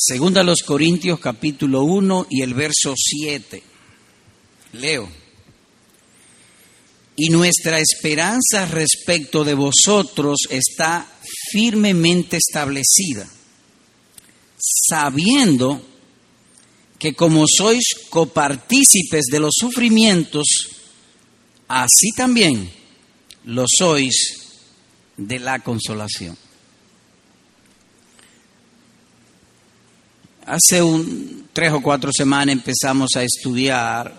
[0.00, 3.60] Segunda los Corintios capítulo 1 y el verso 7.
[4.74, 5.08] Leo.
[7.16, 11.04] Y nuestra esperanza respecto de vosotros está
[11.50, 13.28] firmemente establecida,
[14.56, 15.84] sabiendo
[16.96, 20.46] que como sois copartícipes de los sufrimientos,
[21.66, 22.70] así también
[23.46, 24.14] lo sois
[25.16, 26.38] de la consolación.
[30.48, 34.14] Hace un, tres o cuatro semanas empezamos a estudiar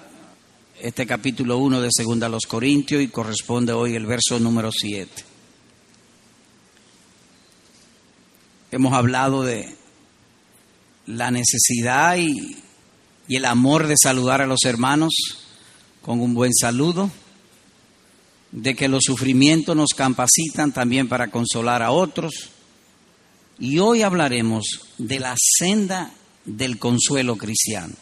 [0.79, 5.09] este capítulo 1 de Segunda a los Corintios y corresponde hoy el verso número 7.
[8.69, 9.75] Hemos hablado de
[11.07, 12.57] la necesidad y,
[13.27, 15.13] y el amor de saludar a los hermanos
[16.03, 17.09] con un buen saludo,
[18.51, 22.51] de que los sufrimientos nos capacitan también para consolar a otros.
[23.57, 26.13] Y hoy hablaremos de la senda
[26.49, 27.93] del consuelo cristiano.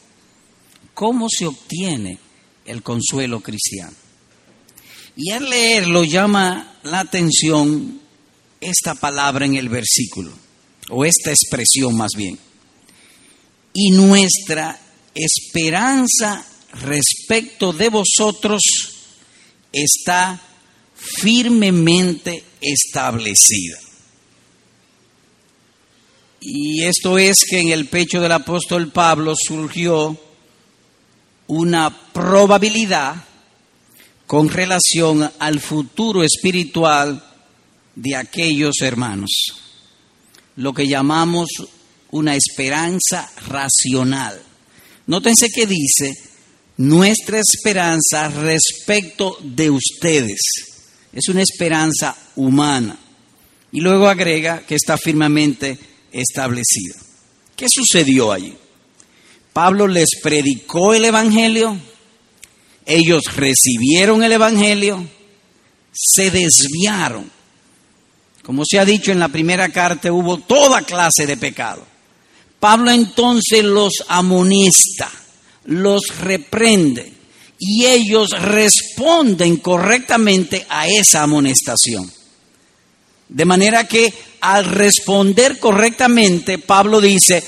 [0.94, 2.18] ¿Cómo se obtiene
[2.66, 3.96] el consuelo cristiano?
[5.16, 8.02] Y al leerlo llama la atención
[8.62, 10.32] esta palabra en el versículo,
[10.90, 12.38] o esta expresión más bien.
[13.74, 14.80] Y nuestra
[15.14, 16.46] esperanza
[16.82, 18.62] respecto de vosotros
[19.72, 20.42] está
[20.96, 23.87] firmemente establecida.
[26.40, 30.18] Y esto es que en el pecho del apóstol Pablo surgió
[31.48, 33.16] una probabilidad
[34.26, 37.24] con relación al futuro espiritual
[37.96, 39.32] de aquellos hermanos,
[40.58, 41.50] lo que llamamos
[42.12, 44.40] una esperanza racional.
[45.08, 46.14] Nótense que dice,
[46.78, 50.40] nuestra esperanza respecto de ustedes
[51.12, 53.00] es una esperanza humana.
[53.72, 55.80] Y luego agrega que está firmemente
[56.18, 56.96] establecida.
[57.56, 58.54] ¿Qué sucedió allí?
[59.54, 61.78] Pablo les predicó el Evangelio,
[62.86, 65.04] ellos recibieron el Evangelio,
[65.92, 67.32] se desviaron.
[68.44, 71.84] Como se ha dicho en la primera carta, hubo toda clase de pecado.
[72.60, 75.12] Pablo entonces los amonesta,
[75.66, 77.14] los reprende
[77.60, 82.12] y ellos responden correctamente a esa amonestación.
[83.30, 87.44] De manera que al responder correctamente, Pablo dice,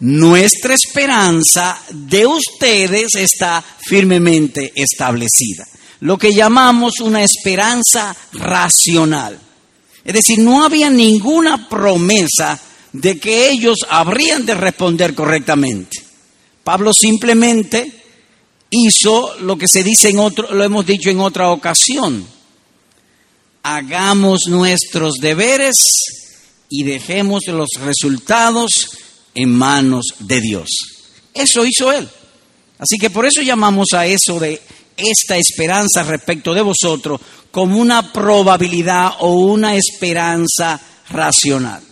[0.00, 5.66] nuestra esperanza de ustedes está firmemente establecida.
[6.00, 9.38] Lo que llamamos una esperanza racional.
[10.04, 12.60] Es decir, no había ninguna promesa
[12.92, 16.02] de que ellos habrían de responder correctamente.
[16.64, 18.02] Pablo simplemente
[18.70, 22.26] hizo lo que se dice en otro, lo hemos dicho en otra ocasión.
[23.62, 25.76] Hagamos nuestros deberes
[26.68, 28.90] y dejemos los resultados
[29.34, 30.68] en manos de Dios.
[31.34, 32.08] Eso hizo Él.
[32.78, 34.60] Así que por eso llamamos a eso de
[34.96, 37.20] esta esperanza respecto de vosotros
[37.50, 40.80] como una probabilidad o una esperanza
[41.10, 41.82] racional.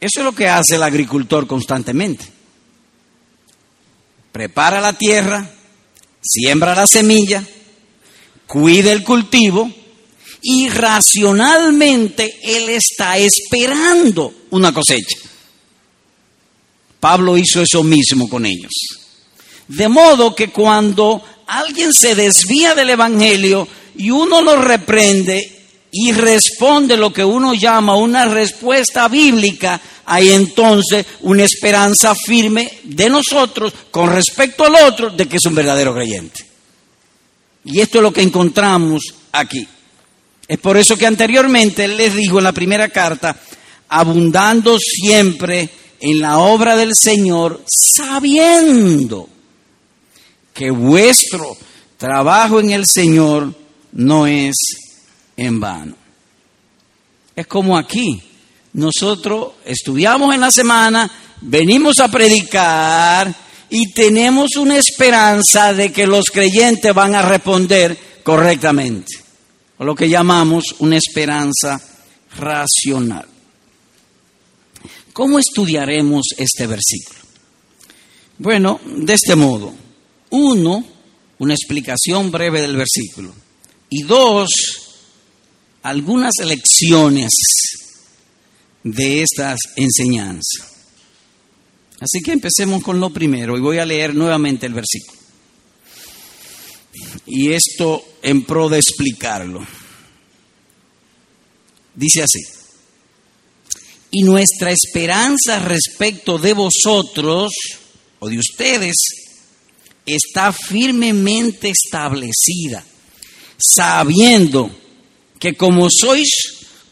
[0.00, 2.26] Eso es lo que hace el agricultor constantemente.
[4.32, 5.48] Prepara la tierra,
[6.20, 7.46] siembra la semilla,
[8.46, 9.70] cuida el cultivo
[10.42, 15.18] y racionalmente él está esperando una cosecha.
[17.00, 18.72] Pablo hizo eso mismo con ellos.
[19.68, 25.52] De modo que cuando alguien se desvía del Evangelio y uno lo reprende
[25.90, 33.08] y responde lo que uno llama una respuesta bíblica, hay entonces una esperanza firme de
[33.08, 36.55] nosotros con respecto al otro de que es un verdadero creyente.
[37.66, 39.66] Y esto es lo que encontramos aquí.
[40.46, 43.36] Es por eso que anteriormente él les dijo en la primera carta,
[43.88, 45.68] abundando siempre
[45.98, 49.28] en la obra del Señor, sabiendo
[50.54, 51.56] que vuestro
[51.98, 53.52] trabajo en el Señor
[53.92, 54.54] no es
[55.36, 55.96] en vano.
[57.34, 58.22] Es como aquí,
[58.74, 61.10] nosotros estudiamos en la semana,
[61.40, 63.34] venimos a predicar
[63.70, 69.26] y tenemos una esperanza de que los creyentes van a responder correctamente
[69.84, 71.80] lo que llamamos una esperanza
[72.38, 73.26] racional.
[75.12, 77.18] ¿Cómo estudiaremos este versículo?
[78.38, 79.74] Bueno, de este modo.
[80.30, 80.84] Uno,
[81.38, 83.34] una explicación breve del versículo.
[83.88, 84.48] Y dos,
[85.82, 87.30] algunas lecciones
[88.82, 90.75] de estas enseñanzas.
[92.00, 95.18] Así que empecemos con lo primero y voy a leer nuevamente el versículo.
[97.26, 99.66] Y esto en pro de explicarlo.
[101.94, 102.40] Dice así,
[104.10, 107.52] y nuestra esperanza respecto de vosotros
[108.18, 108.94] o de ustedes
[110.04, 112.84] está firmemente establecida,
[113.58, 114.70] sabiendo
[115.38, 116.28] que como sois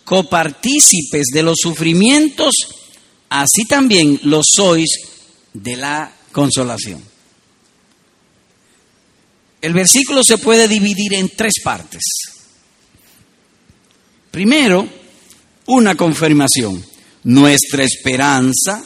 [0.05, 2.53] copartícipes de los sufrimientos,
[3.41, 4.91] así también lo sois
[5.53, 7.03] de la consolación.
[9.61, 12.03] El versículo se puede dividir en tres partes.
[14.31, 14.87] Primero,
[15.67, 16.85] una confirmación.
[17.25, 18.85] Nuestra esperanza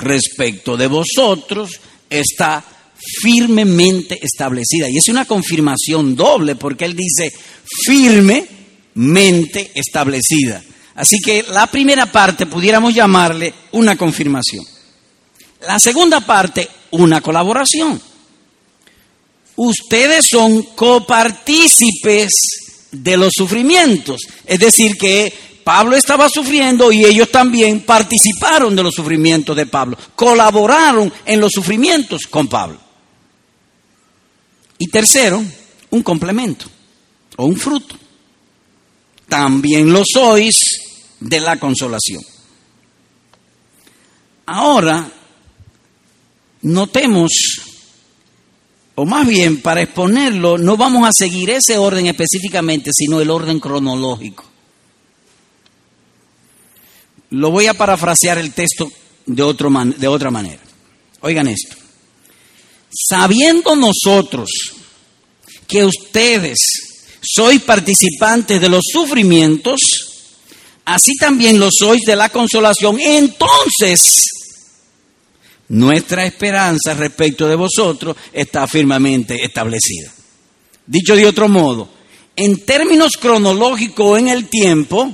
[0.00, 1.80] respecto de vosotros
[2.10, 2.62] está
[3.22, 4.88] firmemente establecida.
[4.88, 7.32] Y es una confirmación doble porque él dice
[7.86, 10.62] firmemente establecida.
[10.98, 14.64] Así que la primera parte pudiéramos llamarle una confirmación.
[15.60, 18.02] La segunda parte, una colaboración.
[19.54, 22.32] Ustedes son copartícipes
[22.90, 24.22] de los sufrimientos.
[24.44, 29.96] Es decir, que Pablo estaba sufriendo y ellos también participaron de los sufrimientos de Pablo,
[30.16, 32.80] colaboraron en los sufrimientos con Pablo.
[34.78, 35.44] Y tercero,
[35.90, 36.66] un complemento
[37.36, 37.94] o un fruto.
[39.28, 40.87] También lo sois
[41.20, 42.22] de la consolación.
[44.46, 45.10] Ahora,
[46.62, 47.30] notemos,
[48.94, 53.60] o más bien para exponerlo, no vamos a seguir ese orden específicamente, sino el orden
[53.60, 54.44] cronológico.
[57.30, 58.90] Lo voy a parafrasear el texto
[59.26, 60.62] de, otro de otra manera.
[61.20, 61.76] Oigan esto.
[62.90, 64.48] Sabiendo nosotros
[65.66, 66.56] que ustedes
[67.20, 70.07] sois participantes de los sufrimientos,
[70.88, 74.24] así también lo sois de la consolación, entonces
[75.68, 80.10] nuestra esperanza respecto de vosotros está firmemente establecida.
[80.86, 81.90] Dicho de otro modo,
[82.34, 85.12] en términos cronológicos en el tiempo,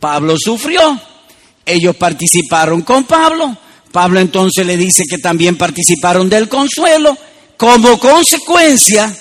[0.00, 0.98] Pablo sufrió,
[1.66, 3.54] ellos participaron con Pablo,
[3.92, 7.16] Pablo entonces le dice que también participaron del consuelo,
[7.58, 9.14] como consecuencia,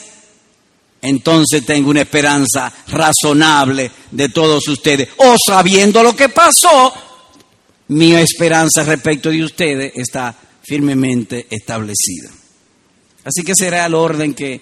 [1.01, 5.09] entonces tengo una esperanza razonable de todos ustedes.
[5.17, 6.93] O sabiendo lo que pasó,
[7.89, 12.29] mi esperanza respecto de ustedes está firmemente establecida.
[13.23, 14.59] Así que será el orden que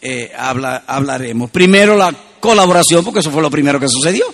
[0.00, 1.50] eh, hablaremos.
[1.50, 4.26] Primero la colaboración, porque eso fue lo primero que sucedió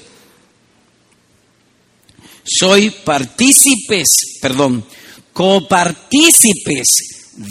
[2.46, 4.84] soy partícipes, perdón,
[5.32, 6.86] copartícipes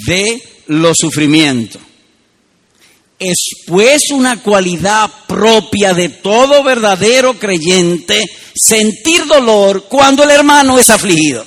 [0.08, 1.82] de los sufrimientos.
[3.18, 8.24] Es pues una cualidad propia de todo verdadero creyente
[8.54, 11.46] sentir dolor cuando el hermano es afligido.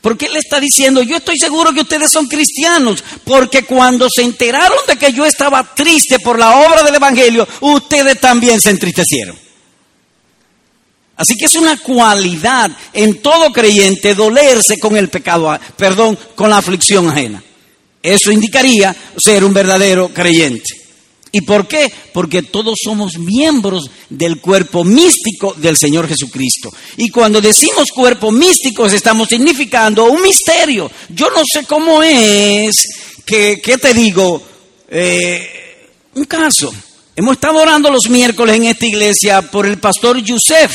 [0.00, 4.76] Porque él está diciendo, yo estoy seguro que ustedes son cristianos, porque cuando se enteraron
[4.86, 9.38] de que yo estaba triste por la obra del Evangelio, ustedes también se entristecieron.
[11.16, 16.58] Así que es una cualidad en todo creyente dolerse con el pecado, perdón, con la
[16.58, 17.42] aflicción ajena.
[18.04, 20.84] Eso indicaría ser un verdadero creyente.
[21.32, 21.90] ¿Y por qué?
[22.12, 26.70] Porque todos somos miembros del cuerpo místico del Señor Jesucristo.
[26.98, 30.90] Y cuando decimos cuerpo místico estamos significando un misterio.
[31.08, 32.74] Yo no sé cómo es
[33.24, 34.40] que, ¿qué te digo?
[34.88, 36.72] Eh, un caso.
[37.16, 40.72] Hemos estado orando los miércoles en esta iglesia por el pastor Yusef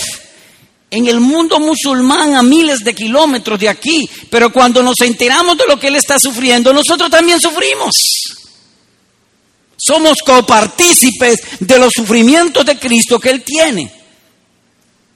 [0.91, 5.65] en el mundo musulmán a miles de kilómetros de aquí, pero cuando nos enteramos de
[5.67, 7.93] lo que él está sufriendo, nosotros también sufrimos.
[9.77, 13.91] Somos copartícipes de los sufrimientos de Cristo que él tiene.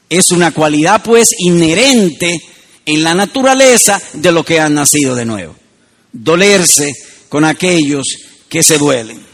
[0.09, 2.39] Es una cualidad pues inherente
[2.85, 5.55] en la naturaleza de lo que han nacido de nuevo.
[6.11, 6.93] Dolerse
[7.29, 8.03] con aquellos
[8.47, 9.25] que se duelen.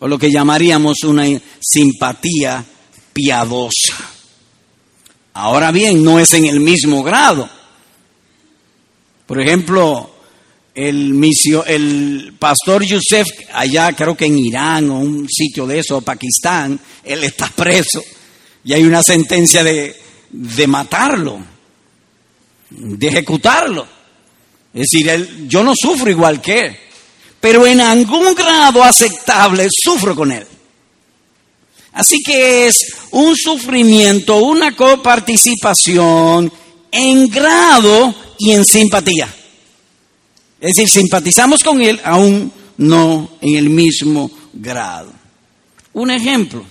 [0.00, 1.26] O lo que llamaríamos una
[1.60, 2.64] simpatía
[3.12, 4.17] piadosa.
[5.40, 7.48] Ahora bien, no es en el mismo grado.
[9.24, 10.10] Por ejemplo,
[10.74, 11.14] el,
[11.68, 17.22] el pastor Yusef, allá creo que en Irán o un sitio de eso, Pakistán, él
[17.22, 18.02] está preso
[18.64, 19.94] y hay una sentencia de,
[20.28, 21.38] de matarlo,
[22.70, 23.86] de ejecutarlo.
[24.74, 26.76] Es decir, yo no sufro igual que él,
[27.40, 30.44] pero en algún grado aceptable sufro con él.
[31.98, 32.76] Así que es
[33.10, 36.52] un sufrimiento, una coparticipación
[36.92, 39.26] en grado y en simpatía.
[40.60, 45.12] Es decir, simpatizamos con Él, aún no en el mismo grado.
[45.92, 46.64] Un ejemplo.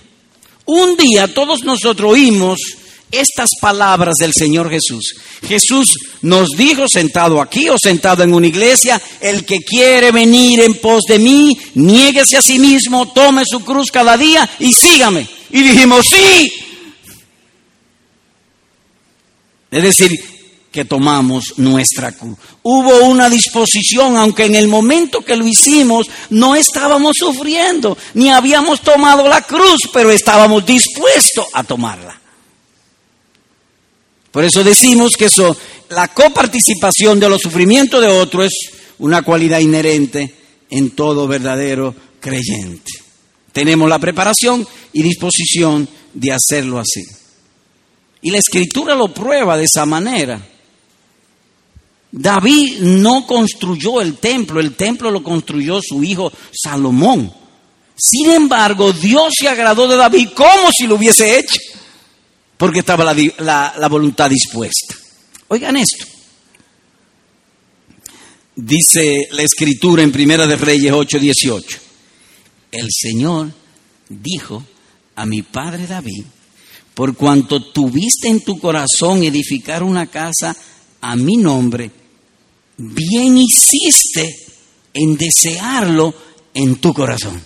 [0.64, 2.60] Un día todos nosotros oímos
[3.10, 5.14] estas palabras del Señor Jesús.
[5.46, 10.74] Jesús nos dijo, sentado aquí o sentado en una iglesia, el que quiere venir en
[10.74, 15.28] pos de mí, niéguese a sí mismo, tome su cruz cada día y sígame.
[15.50, 16.52] Y dijimos, sí.
[19.70, 20.10] Es decir,
[20.70, 22.36] que tomamos nuestra cruz.
[22.62, 28.82] Hubo una disposición, aunque en el momento que lo hicimos no estábamos sufriendo, ni habíamos
[28.82, 32.20] tomado la cruz, pero estábamos dispuestos a tomarla.
[34.30, 35.56] Por eso decimos que eso,
[35.90, 38.52] la coparticipación de los sufrimientos de otro es
[38.98, 40.34] una cualidad inherente
[40.70, 42.90] en todo verdadero creyente.
[43.52, 47.02] Tenemos la preparación y disposición de hacerlo así.
[48.22, 50.40] Y la escritura lo prueba de esa manera.
[52.10, 57.32] David no construyó el templo, el templo lo construyó su hijo Salomón.
[57.96, 61.60] Sin embargo, Dios se agradó de David como si lo hubiese hecho,
[62.58, 64.94] porque estaba la, la voluntad dispuesta.
[65.48, 66.04] Oigan esto.
[68.54, 71.78] Dice la escritura en Primera de Reyes 8:18.
[72.72, 73.52] El Señor
[74.08, 74.64] dijo
[75.14, 76.24] a mi padre David,
[76.92, 80.56] por cuanto tuviste en tu corazón edificar una casa
[81.00, 81.92] a mi nombre,
[82.76, 84.34] bien hiciste
[84.92, 86.12] en desearlo
[86.52, 87.40] en tu corazón.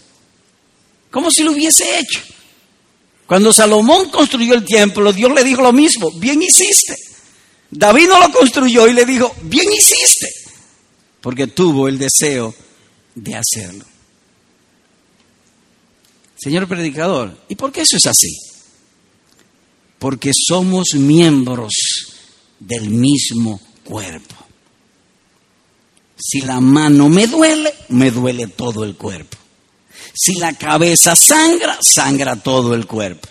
[1.11, 2.23] Como si lo hubiese hecho.
[3.33, 6.95] Cuando Salomón construyó el templo, Dios le dijo lo mismo, bien hiciste.
[7.71, 10.29] David no lo construyó y le dijo, bien hiciste,
[11.19, 12.55] porque tuvo el deseo
[13.15, 13.87] de hacerlo.
[16.37, 18.37] Señor predicador, ¿y por qué eso es así?
[19.99, 21.73] Porque somos miembros
[22.61, 24.35] del mismo cuerpo.
[26.19, 29.39] Si la mano me duele, me duele todo el cuerpo.
[30.15, 33.29] Si la cabeza sangra, sangra todo el cuerpo.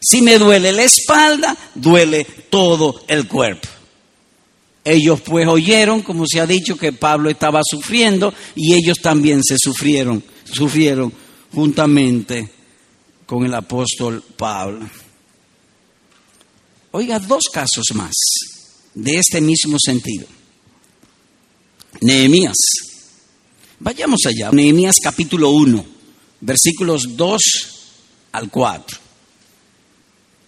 [0.00, 3.68] Si me duele la espalda, duele todo el cuerpo.
[4.84, 9.56] Ellos pues oyeron, como se ha dicho, que Pablo estaba sufriendo y ellos también se
[9.58, 11.12] sufrieron, sufrieron
[11.52, 12.48] juntamente
[13.26, 14.88] con el apóstol Pablo.
[16.92, 18.14] Oiga, dos casos más
[18.94, 20.26] de este mismo sentido.
[22.00, 22.56] Nehemías.
[23.78, 24.50] Vayamos allá.
[24.50, 25.84] Nehemías capítulo 1,
[26.40, 27.40] versículos 2
[28.32, 28.98] al 4.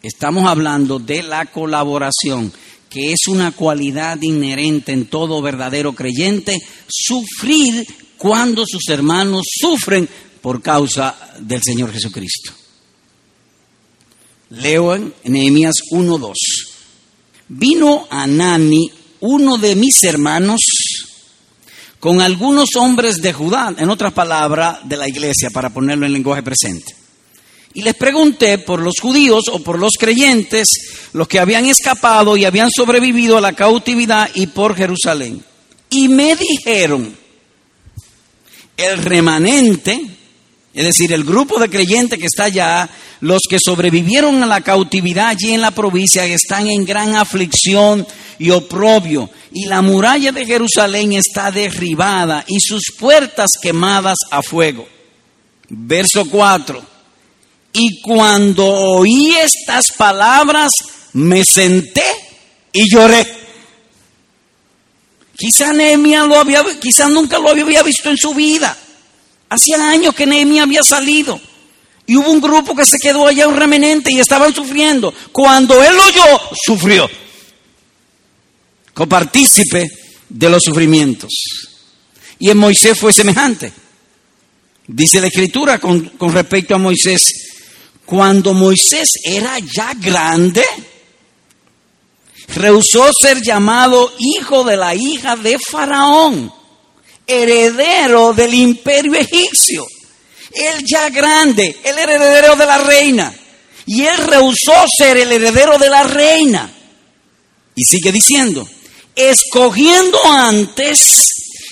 [0.03, 2.53] Estamos hablando de la colaboración,
[2.89, 6.59] que es una cualidad inherente en todo verdadero creyente,
[6.89, 7.87] sufrir
[8.19, 10.09] cuando sus hermanos sufren
[10.41, 12.53] por causa del Señor Jesucristo.
[14.51, 16.35] Leo en Nehemías 1:2.
[17.49, 20.61] Vino Anani, uno de mis hermanos,
[22.02, 26.42] con algunos hombres de Judá, en otras palabras, de la iglesia, para ponerlo en lenguaje
[26.42, 26.97] presente.
[27.75, 30.66] Y les pregunté por los judíos o por los creyentes,
[31.12, 35.44] los que habían escapado y habían sobrevivido a la cautividad y por Jerusalén.
[35.90, 37.16] Y me dijeron,
[38.76, 40.04] el remanente,
[40.75, 42.88] es decir, el grupo de creyentes que está allá,
[43.21, 48.07] los que sobrevivieron a la cautividad allí en la provincia, están en gran aflicción
[48.38, 54.88] y oprobio, y la muralla de Jerusalén está derribada y sus puertas quemadas a fuego.
[55.69, 56.83] Verso 4.
[57.75, 60.71] Y cuando oí estas palabras,
[61.12, 62.05] me senté
[62.73, 63.26] y lloré.
[65.37, 68.76] Quizá Nehemia lo había, quizá nunca lo había visto en su vida.
[69.52, 71.38] Hacía años que Nehemia había salido.
[72.06, 75.12] Y hubo un grupo que se quedó allá, un remanente, y estaban sufriendo.
[75.30, 77.11] Cuando él oyó, sufrió.
[78.94, 79.87] Copartícipe
[80.26, 81.30] de los sufrimientos.
[82.38, 83.71] Y en Moisés fue semejante.
[84.87, 87.21] Dice la escritura con, con respecto a Moisés,
[88.06, 90.64] cuando Moisés era ya grande,
[92.54, 96.62] rehusó ser llamado hijo de la hija de Faraón
[97.33, 99.87] heredero del imperio egipcio.
[100.53, 103.35] Él ya grande, el heredero de la reina.
[103.87, 106.71] Y él rehusó ser el heredero de la reina.
[107.75, 108.69] Y sigue diciendo,
[109.15, 110.99] escogiendo antes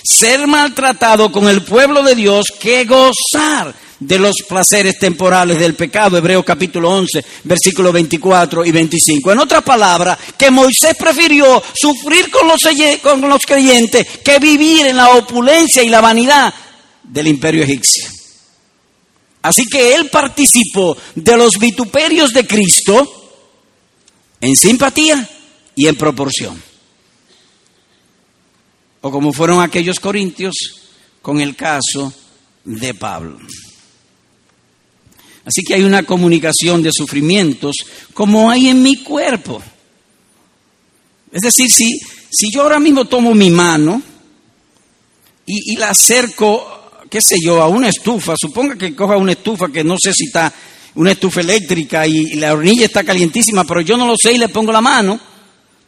[0.02, 6.16] ser maltratado con el pueblo de Dios que gozar de los placeres temporales del pecado,
[6.16, 9.32] Hebreo capítulo 11, versículos 24 y 25.
[9.32, 12.60] En otras palabras, que Moisés prefirió sufrir con los,
[13.02, 16.52] con los creyentes que vivir en la opulencia y la vanidad
[17.02, 18.08] del imperio egipcio.
[19.42, 23.32] Así que él participó de los vituperios de Cristo
[24.40, 25.28] en simpatía
[25.76, 26.62] y en proporción.
[29.02, 30.54] O como fueron aquellos corintios
[31.22, 32.12] con el caso
[32.64, 33.38] de Pablo.
[35.44, 37.76] Así que hay una comunicación de sufrimientos
[38.12, 39.62] como hay en mi cuerpo.
[41.32, 41.98] Es decir, si,
[42.30, 44.02] si yo ahora mismo tomo mi mano
[45.46, 49.82] y, la acerco, qué sé yo, a una estufa, suponga que coja una estufa que
[49.82, 50.52] no sé si está,
[50.94, 54.48] una estufa eléctrica y, la hornilla está calientísima, pero yo no lo sé y le
[54.48, 55.18] pongo la mano,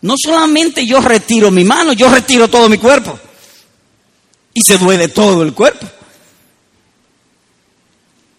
[0.00, 3.18] no solamente yo retiro mi mano, yo retiro todo mi cuerpo.
[4.54, 5.86] Y se duele todo el cuerpo.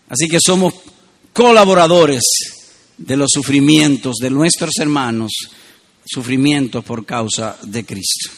[0.10, 0.74] Así que somos
[1.34, 2.24] colaboradores
[2.98, 5.32] de los sufrimientos de nuestros hermanos,
[6.06, 8.30] sufrimientos por causa de Cristo.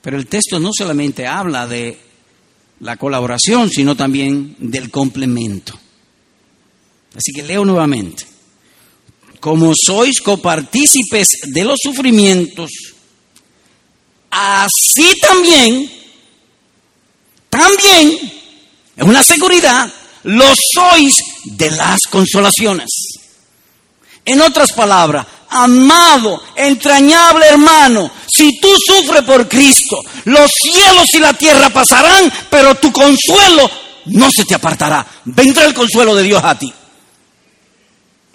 [0.00, 1.98] Pero el texto no solamente habla de
[2.80, 5.78] la colaboración, sino también del complemento.
[7.14, 8.26] Así que leo nuevamente.
[9.40, 12.70] Como sois copartícipes de los sufrimientos,
[14.30, 15.90] así también,
[17.50, 18.32] también,
[18.96, 19.92] es una seguridad,
[20.24, 21.14] lo sois
[21.44, 22.90] de las consolaciones.
[24.24, 31.34] En otras palabras, amado, entrañable hermano, si tú sufres por Cristo, los cielos y la
[31.34, 33.70] tierra pasarán, pero tu consuelo
[34.06, 35.06] no se te apartará.
[35.24, 36.72] Vendrá el consuelo de Dios a ti.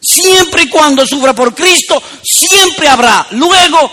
[0.01, 3.91] Siempre y cuando sufra por Cristo, siempre habrá luego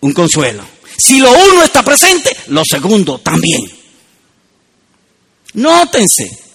[0.00, 0.64] un consuelo.
[0.96, 3.60] Si lo uno está presente, lo segundo también.
[5.54, 6.49] Nótense,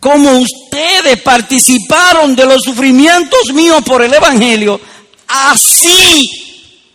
[0.00, 4.80] como ustedes participaron de los sufrimientos míos por el Evangelio,
[5.26, 6.22] así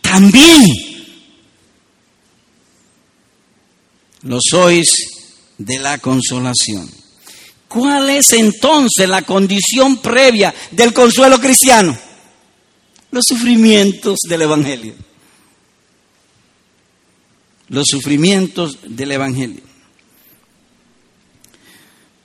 [0.00, 0.66] también
[4.22, 4.90] lo sois
[5.58, 6.88] de la consolación.
[7.68, 11.96] ¿Cuál es entonces la condición previa del consuelo cristiano?
[13.10, 14.94] Los sufrimientos del Evangelio.
[17.68, 19.71] Los sufrimientos del Evangelio.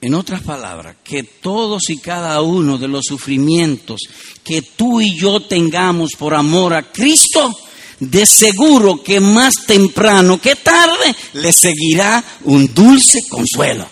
[0.00, 4.00] En otras palabras, que todos y cada uno de los sufrimientos
[4.44, 7.52] que tú y yo tengamos por amor a Cristo,
[7.98, 13.88] de seguro que más temprano que tarde le seguirá un dulce consuelo.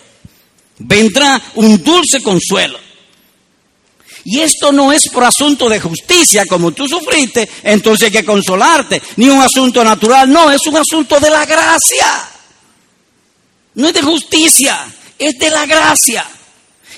[0.79, 2.79] Vendrá un dulce consuelo.
[4.23, 9.01] Y esto no es por asunto de justicia, como tú sufriste, entonces hay que consolarte,
[9.15, 12.29] ni un asunto natural, no, es un asunto de la gracia.
[13.75, 16.25] No es de justicia, es de la gracia.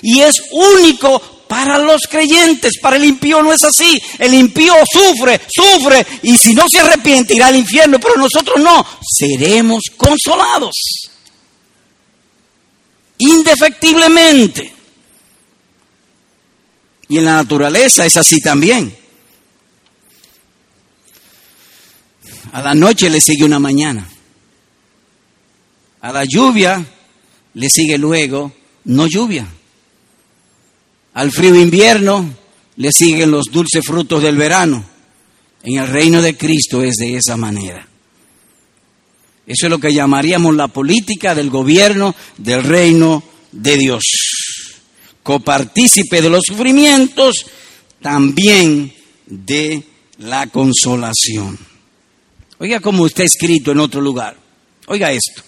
[0.02, 2.74] Y es único para los creyentes.
[2.80, 4.00] Para el impío no es así.
[4.18, 6.06] El impío sufre, sufre.
[6.22, 7.98] Y si no se arrepiente irá al infierno.
[7.98, 8.86] Pero nosotros no.
[9.02, 10.74] Seremos consolados.
[13.18, 14.72] Indefectiblemente.
[17.08, 18.96] Y en la naturaleza es así también.
[22.52, 24.08] A la noche le sigue una mañana.
[26.00, 26.84] A la lluvia
[27.54, 28.52] le sigue luego
[28.84, 29.46] no lluvia.
[31.14, 32.34] Al frío invierno
[32.76, 34.84] le siguen los dulces frutos del verano.
[35.62, 37.86] En el reino de Cristo es de esa manera.
[39.46, 44.02] Eso es lo que llamaríamos la política del gobierno del reino de Dios.
[45.22, 47.46] Copartícipe de los sufrimientos,
[48.00, 48.94] también
[49.26, 49.82] de
[50.18, 51.58] la consolación.
[52.58, 54.36] Oiga como está escrito en otro lugar.
[54.86, 55.42] Oiga esto.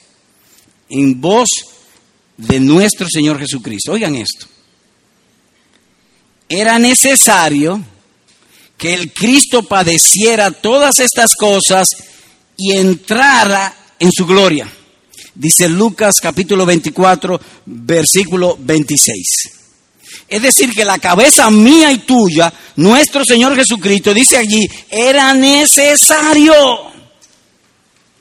[0.89, 1.49] En voz
[2.43, 3.93] de nuestro Señor Jesucristo.
[3.93, 4.47] Oigan esto.
[6.49, 7.83] Era necesario
[8.77, 11.89] que el Cristo padeciera todas estas cosas
[12.57, 14.69] y entrara en su gloria.
[15.35, 19.19] Dice Lucas capítulo 24, versículo 26.
[20.29, 26.55] Es decir, que la cabeza mía y tuya, nuestro Señor Jesucristo, dice allí, era necesario.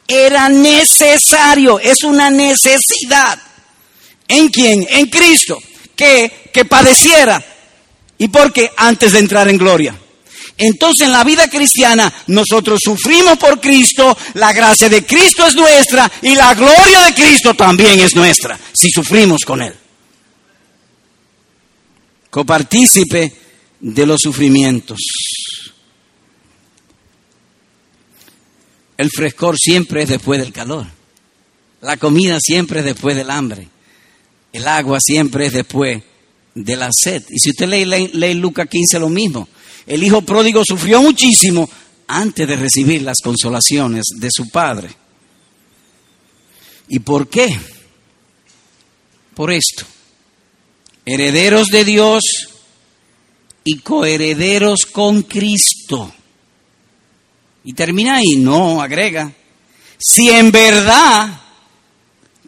[0.07, 3.39] Era necesario, es una necesidad
[4.31, 4.87] ¿En quién?
[4.89, 5.61] En Cristo.
[5.95, 7.43] Que, que padeciera.
[8.17, 8.71] ¿Y por qué?
[8.77, 9.95] Antes de entrar en gloria.
[10.57, 16.11] Entonces en la vida cristiana nosotros sufrimos por Cristo, la gracia de Cristo es nuestra
[16.21, 19.73] y la gloria de Cristo también es nuestra, si sufrimos con Él.
[22.29, 23.33] Copartícipe
[23.79, 24.99] de los sufrimientos.
[28.97, 30.85] El frescor siempre es después del calor.
[31.81, 33.67] La comida siempre es después del hambre.
[34.53, 36.01] El agua siempre es después
[36.53, 37.23] de la sed.
[37.29, 39.47] Y si usted lee, lee, Lucas 15 lo mismo.
[39.87, 41.69] El hijo pródigo sufrió muchísimo
[42.07, 44.89] antes de recibir las consolaciones de su padre.
[46.89, 47.57] ¿Y por qué?
[49.33, 49.85] Por esto.
[51.05, 52.21] Herederos de Dios
[53.63, 56.13] y coherederos con Cristo.
[57.63, 59.31] Y termina ahí, no, agrega.
[59.97, 61.39] Si en verdad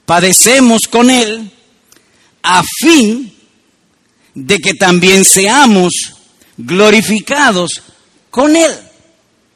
[0.06, 1.53] padecemos con Él,
[2.44, 3.34] a fin
[4.36, 5.94] de que también seamos
[6.58, 7.72] glorificados
[8.30, 8.72] con Él.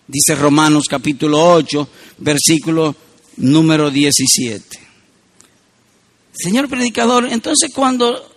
[0.08, 2.96] Dice Romanos capítulo 8, versículo
[3.38, 4.80] número 17.
[6.34, 8.36] Señor predicador, entonces cuando,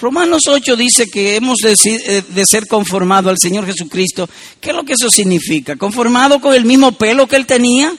[0.00, 4.28] Romanos 8 dice que hemos de, eh, de ser conformados al Señor Jesucristo.
[4.60, 5.76] ¿Qué es lo que eso significa?
[5.76, 7.94] ¿Conformado con el mismo pelo que él tenía?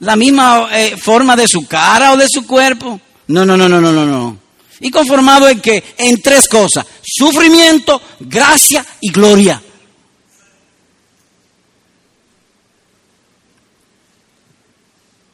[0.00, 3.00] ¿La misma eh, forma de su cara o de su cuerpo?
[3.28, 4.41] No, no, no, no, no, no, no.
[4.82, 5.82] ¿Y conformado en qué?
[5.96, 6.84] En tres cosas.
[7.02, 9.62] Sufrimiento, gracia y gloria.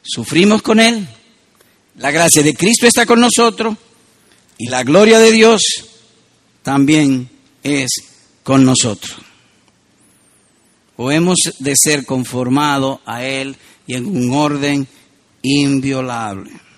[0.03, 1.07] Sufrimos con Él.
[1.95, 3.75] La gracia de Cristo está con nosotros.
[4.59, 5.61] Y la gloria de Dios
[6.61, 7.27] también
[7.63, 7.89] es
[8.43, 9.15] con nosotros.
[10.95, 13.55] O hemos de ser conformados a Él
[13.87, 14.87] y en un orden
[15.41, 16.68] inviolable.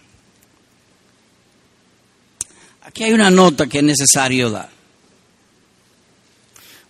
[2.92, 4.70] Aquí hay una nota que es necesario dar.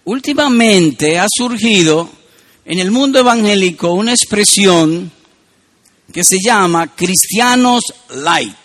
[0.05, 2.09] Últimamente ha surgido
[2.65, 5.11] en el mundo evangélico una expresión
[6.11, 7.83] que se llama cristianos
[8.15, 8.57] light.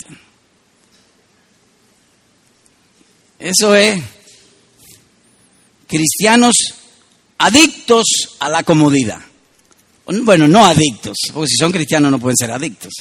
[3.38, 4.02] Eso es
[5.86, 6.56] cristianos
[7.36, 8.06] adictos
[8.38, 9.20] a la comodidad.
[10.06, 12.94] Bueno, no adictos, porque si son cristianos no pueden ser adictos.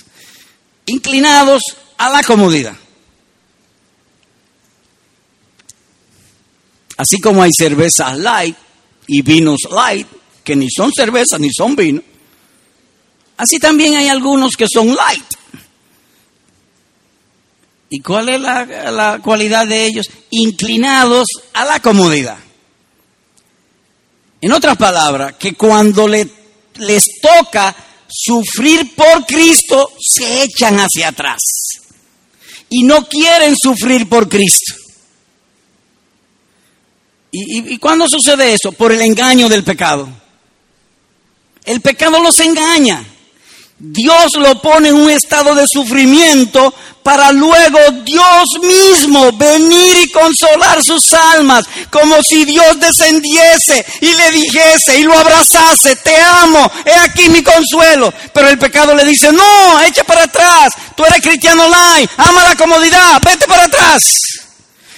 [0.87, 1.61] Inclinados
[1.97, 2.75] a la comodidad.
[6.97, 8.55] Así como hay cervezas light
[9.07, 10.07] y vinos light,
[10.43, 12.01] que ni son cervezas ni son vino,
[13.37, 15.25] así también hay algunos que son light.
[17.89, 20.09] ¿Y cuál es la, la cualidad de ellos?
[20.31, 22.37] Inclinados a la comodidad.
[24.41, 26.27] En otras palabras, que cuando le,
[26.75, 27.75] les toca
[28.07, 31.41] sufrir por Cristo, se echan hacia atrás.
[32.69, 34.84] Y no quieren sufrir por Cristo.
[37.37, 38.71] ¿Y, y, cuándo sucede eso?
[38.71, 40.07] Por el engaño del pecado.
[41.65, 43.05] El pecado los engaña.
[43.77, 50.81] Dios lo pone en un estado de sufrimiento para luego Dios mismo venir y consolar
[50.81, 56.93] sus almas, como si Dios descendiese y le dijese y lo abrazase, te amo, he
[56.93, 58.13] aquí mi consuelo.
[58.33, 62.55] Pero el pecado le dice, no, echa para atrás, tú eres cristiano online, ama la
[62.55, 64.01] comodidad, vete para atrás.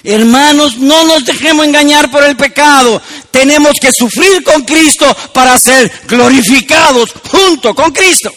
[0.10, 3.02] Hermanos, no nos dejemos engañar por el pecado.
[3.30, 8.32] Tenemos que sufrir con Cristo para ser glorificados junto con Cristo.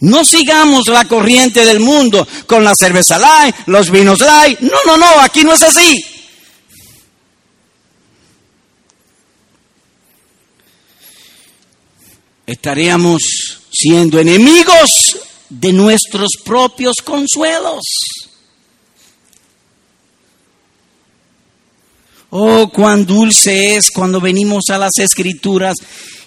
[0.00, 4.60] No sigamos la corriente del mundo con la cerveza light, los vinos light.
[4.60, 6.04] No, no, no, aquí no es así.
[12.46, 13.22] Estaríamos
[13.72, 15.16] siendo enemigos
[15.48, 17.82] de nuestros propios consuelos.
[22.30, 25.76] Oh, cuán dulce es cuando venimos a las escrituras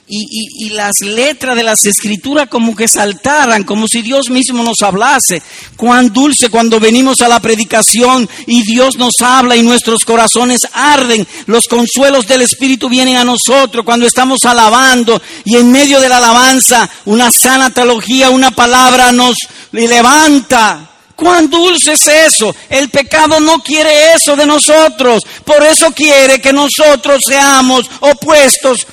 [0.08, 5.42] y, las letras de las escrituras como que saltaran, como si Dios mismo nos hablase.
[5.78, 11.26] Cuán dulce cuando venimos a la predicación y Dios nos habla y nuestros corazones arden.
[11.46, 16.18] Los consuelos del Espíritu vienen a nosotros cuando estamos alabando y en medio de la
[16.18, 19.36] alabanza una sana teología, una palabra nos
[19.72, 20.88] levanta.
[21.16, 22.56] Cuán dulce es eso.
[22.68, 25.24] El pecado no quiere eso de nosotros.
[25.46, 28.88] Por eso quiere que nosotros seamos opuestos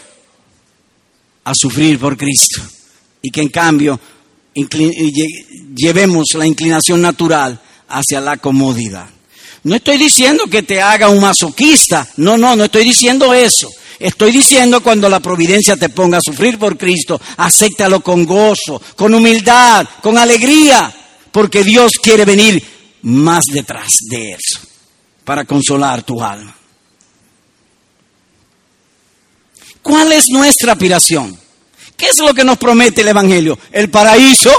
[1.49, 2.63] a sufrir por Cristo
[3.23, 3.99] y que en cambio
[5.75, 7.59] llevemos la inclinación natural
[7.89, 9.09] hacia la comodidad.
[9.63, 13.71] No estoy diciendo que te haga un masoquista, no, no, no estoy diciendo eso.
[13.99, 19.15] Estoy diciendo cuando la providencia te ponga a sufrir por Cristo, acéptalo con gozo, con
[19.15, 20.95] humildad, con alegría,
[21.33, 22.63] porque Dios quiere venir
[23.03, 24.61] más detrás de eso
[25.25, 26.58] para consolar tu alma.
[29.88, 31.35] ¿Cuál es nuestra aspiración?
[31.96, 33.59] ¿Qué es lo que nos promete el Evangelio?
[33.72, 34.53] El paraíso.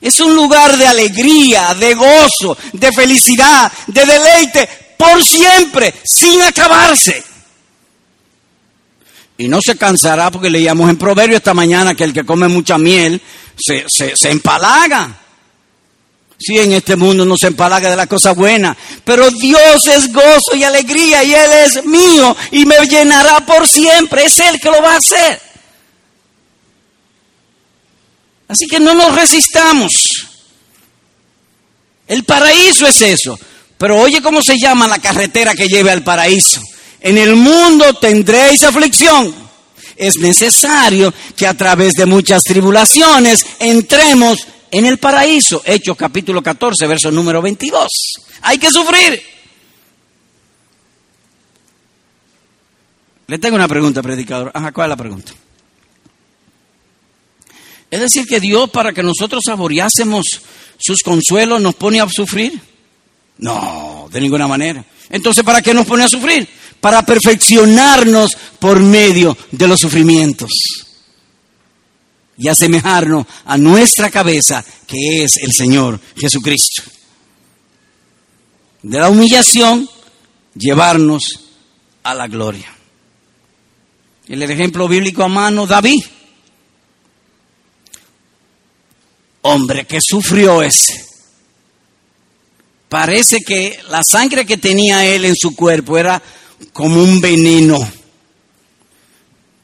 [0.00, 7.24] Es un lugar de alegría, de gozo, de felicidad, de deleite, por siempre, sin acabarse.
[9.36, 12.78] Y no se cansará porque leíamos en Proverbio esta mañana que el que come mucha
[12.78, 13.20] miel
[13.56, 15.23] se, se, se empalaga.
[16.38, 20.54] Sí, en este mundo no se empalaga de las cosas buenas, pero Dios es gozo
[20.54, 24.24] y alegría y Él es mío y me llenará por siempre.
[24.24, 25.40] Es Él que lo va a hacer.
[28.48, 29.92] Así que no nos resistamos.
[32.06, 33.38] El paraíso es eso.
[33.78, 36.60] Pero oye cómo se llama la carretera que lleve al paraíso.
[37.00, 39.34] En el mundo tendréis aflicción.
[39.96, 44.38] Es necesario que a través de muchas tribulaciones entremos
[44.74, 45.62] en el paraíso.
[45.64, 47.88] Hechos capítulo 14, verso número 22.
[48.42, 49.22] Hay que sufrir.
[53.28, 54.50] Le tengo una pregunta, predicador.
[54.52, 55.32] Ajá, ¿cuál es la pregunta?
[57.88, 60.24] Es decir, que Dios para que nosotros saboreásemos
[60.76, 62.60] sus consuelos nos pone a sufrir?
[63.38, 64.84] No, de ninguna manera.
[65.08, 66.48] Entonces, ¿para qué nos pone a sufrir?
[66.80, 70.50] Para perfeccionarnos por medio de los sufrimientos
[72.36, 76.82] y asemejarnos a nuestra cabeza, que es el Señor Jesucristo.
[78.82, 79.88] De la humillación,
[80.54, 81.22] llevarnos
[82.02, 82.74] a la gloria.
[84.26, 86.02] El ejemplo bíblico a mano, David.
[89.42, 91.04] Hombre que sufrió ese.
[92.88, 96.22] Parece que la sangre que tenía él en su cuerpo era
[96.72, 97.78] como un veneno.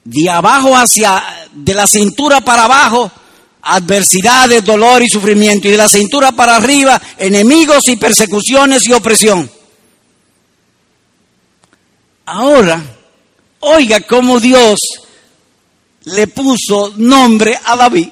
[0.05, 3.11] De abajo hacia, de la cintura para abajo,
[3.63, 5.69] adversidades, dolor y sufrimiento.
[5.69, 9.51] Y de la cintura para arriba, enemigos y persecuciones y opresión.
[12.27, 12.83] Ahora,
[13.61, 14.79] oiga cómo Dios
[16.05, 18.09] le puso nombre a David.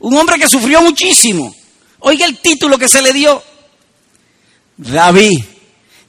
[0.00, 1.54] Un hombre que sufrió muchísimo.
[2.00, 3.42] Oiga el título que se le dio.
[4.76, 5.40] David,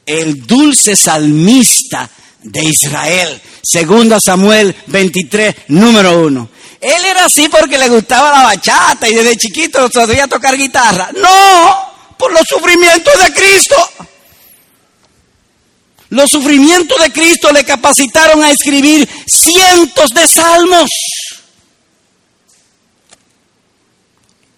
[0.06, 2.10] el dulce salmista
[2.44, 3.42] de Israel.
[3.62, 6.50] Segunda Samuel 23, número uno.
[6.80, 11.10] Él era así porque le gustaba la bachata y desde chiquito sabía tocar guitarra.
[11.14, 13.76] No, por los sufrimientos de Cristo.
[16.10, 20.90] Los sufrimientos de Cristo le capacitaron a escribir cientos de salmos.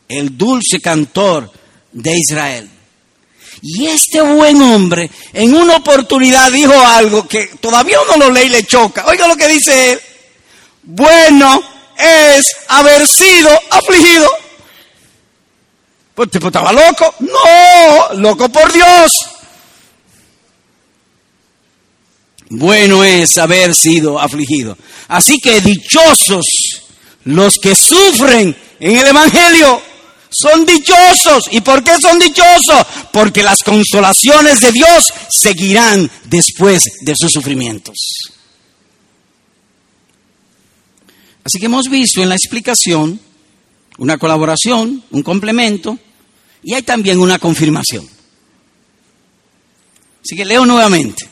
[0.07, 1.51] El dulce cantor
[1.91, 2.69] de Israel.
[3.61, 8.49] Y este buen hombre en una oportunidad dijo algo que todavía uno lo lee y
[8.49, 9.05] le choca.
[9.05, 10.01] Oiga lo que dice él.
[10.83, 11.61] Bueno
[11.97, 14.27] es haber sido afligido.
[16.15, 17.13] Pues tipo estaba loco.
[17.19, 19.11] No, loco por Dios.
[22.49, 24.77] Bueno es haber sido afligido.
[25.07, 26.45] Así que dichosos
[27.25, 29.90] los que sufren en el Evangelio.
[30.31, 31.43] Son dichosos.
[31.51, 32.85] ¿Y por qué son dichosos?
[33.11, 37.97] Porque las consolaciones de Dios seguirán después de sus sufrimientos.
[41.43, 43.19] Así que hemos visto en la explicación
[43.97, 45.99] una colaboración, un complemento
[46.63, 48.07] y hay también una confirmación.
[50.23, 51.29] Así que leo nuevamente.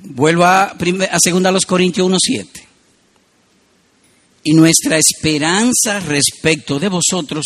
[0.00, 2.67] Vuelvo a, a segunda los Corintios 1.7.
[4.48, 7.44] Y nuestra esperanza respecto de vosotros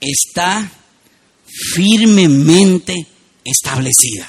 [0.00, 0.68] está
[1.72, 2.96] firmemente
[3.44, 4.28] establecida.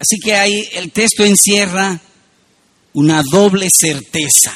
[0.00, 2.00] Así que ahí el texto encierra
[2.94, 4.52] una doble certeza,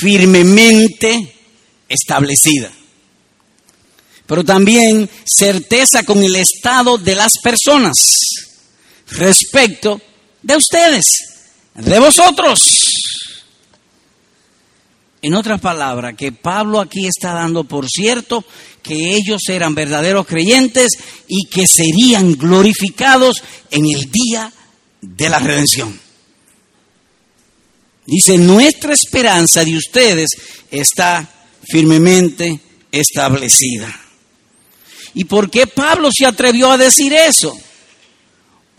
[0.00, 1.36] firmemente
[1.88, 2.72] establecida,
[4.26, 7.94] pero también certeza con el estado de las personas
[9.10, 10.00] respecto
[10.42, 11.04] de ustedes,
[11.78, 12.58] de vosotros.
[15.20, 18.44] En otras palabras, que Pablo aquí está dando por cierto
[18.82, 20.92] que ellos eran verdaderos creyentes
[21.26, 24.52] y que serían glorificados en el día
[25.00, 25.98] de la redención.
[28.06, 30.28] Dice, nuestra esperanza de ustedes
[30.70, 31.28] está
[31.68, 32.60] firmemente
[32.90, 34.00] establecida.
[35.14, 37.58] ¿Y por qué Pablo se atrevió a decir eso?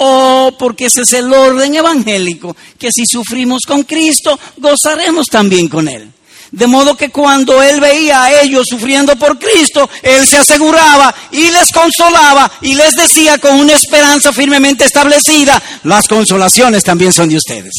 [0.02, 5.90] O porque ese es el orden evangélico, que si sufrimos con Cristo, gozaremos también con
[5.90, 6.10] Él.
[6.52, 11.52] De modo que cuando él veía a ellos sufriendo por Cristo, él se aseguraba y
[11.52, 17.36] les consolaba y les decía con una esperanza firmemente establecida, las consolaciones también son de
[17.36, 17.74] ustedes.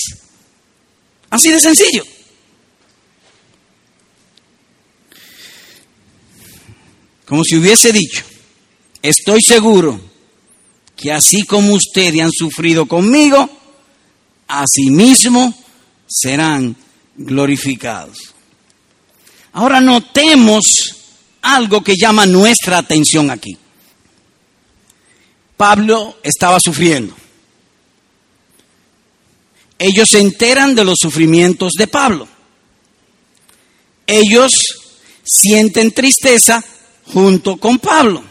[1.30, 2.04] Así de sencillo.
[7.24, 8.24] Como si hubiese dicho,
[9.02, 10.09] estoy seguro
[11.00, 13.48] que así como ustedes han sufrido conmigo,
[14.46, 15.54] asimismo
[16.06, 16.76] serán
[17.16, 18.34] glorificados.
[19.52, 20.62] Ahora notemos
[21.40, 23.56] algo que llama nuestra atención aquí.
[25.56, 27.16] Pablo estaba sufriendo.
[29.78, 32.28] Ellos se enteran de los sufrimientos de Pablo.
[34.06, 34.52] Ellos
[35.24, 36.62] sienten tristeza
[37.06, 38.29] junto con Pablo.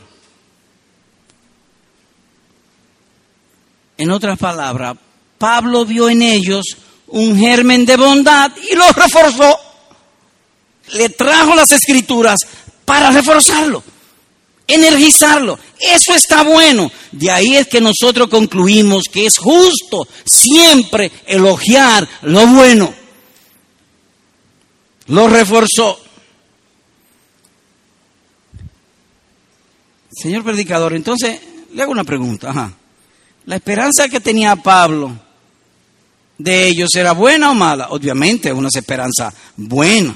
[3.99, 4.97] En otras palabras,
[5.37, 6.65] Pablo vio en ellos
[7.07, 9.69] un germen de bondad y lo reforzó
[10.93, 12.39] le trajo las escrituras
[12.85, 13.83] para reforzarlo,
[14.67, 15.59] energizarlo.
[15.79, 16.91] Eso está bueno.
[17.11, 22.93] De ahí es que nosotros concluimos que es justo siempre elogiar lo bueno.
[25.07, 25.99] Lo reforzó.
[30.11, 31.39] Señor predicador, entonces
[31.73, 32.73] le hago una pregunta.
[33.49, 35.11] La esperanza que tenía Pablo
[36.37, 37.87] de ellos era buena o mala.
[37.89, 40.15] Obviamente, una esperanza buena.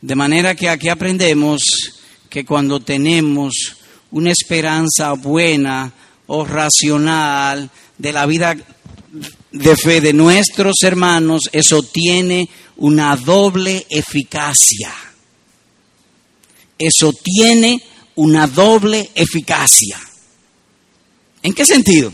[0.00, 1.60] De manera que aquí aprendemos
[2.30, 3.78] que cuando tenemos
[4.12, 5.92] una esperanza buena
[6.28, 7.68] o racional
[7.98, 8.56] de la vida
[9.50, 14.94] de fe de nuestros hermanos, eso tiene una doble eficacia.
[16.78, 17.82] Eso tiene
[18.14, 19.98] una doble eficacia.
[21.46, 22.12] ¿En qué sentido?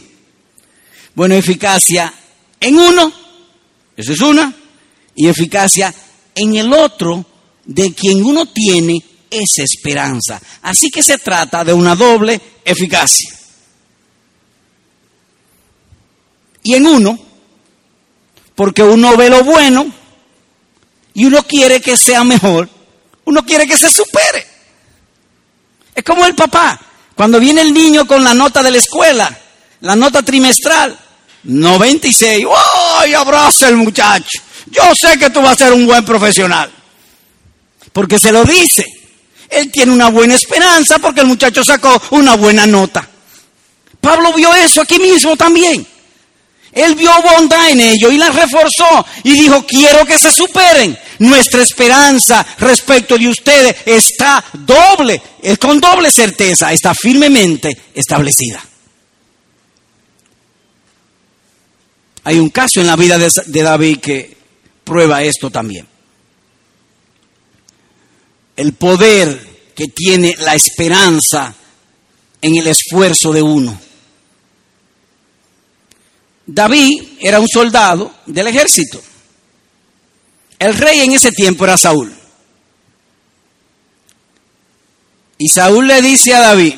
[1.14, 2.12] Bueno, eficacia
[2.60, 3.10] en uno,
[3.96, 4.54] eso es una,
[5.14, 5.92] y eficacia
[6.34, 7.24] en el otro,
[7.64, 10.38] de quien uno tiene esa esperanza.
[10.60, 13.34] Así que se trata de una doble eficacia.
[16.64, 17.18] Y en uno,
[18.54, 19.90] porque uno ve lo bueno
[21.14, 22.68] y uno quiere que sea mejor,
[23.24, 24.46] uno quiere que se supere.
[25.94, 26.78] Es como el papá,
[27.22, 29.38] cuando viene el niño con la nota de la escuela,
[29.82, 30.98] la nota trimestral,
[31.44, 32.44] 96,
[32.98, 34.40] ¡ay, abraza el muchacho!
[34.66, 36.68] Yo sé que tú vas a ser un buen profesional.
[37.92, 38.84] Porque se lo dice.
[39.48, 43.08] Él tiene una buena esperanza porque el muchacho sacó una buena nota.
[44.00, 45.86] Pablo vio eso aquí mismo también.
[46.72, 50.98] Él vio bondad en ello y la reforzó y dijo, quiero que se superen.
[51.18, 58.64] Nuestra esperanza respecto de ustedes está doble, es con doble certeza, está firmemente establecida.
[62.24, 64.36] Hay un caso en la vida de, David que
[64.84, 65.86] prueba esto también.
[68.56, 71.54] El poder que tiene la esperanza
[72.40, 73.78] en el esfuerzo de uno.
[76.46, 79.00] David era un soldado del ejército.
[80.58, 82.12] El rey en ese tiempo era Saúl.
[85.38, 86.74] Y Saúl le dice a David,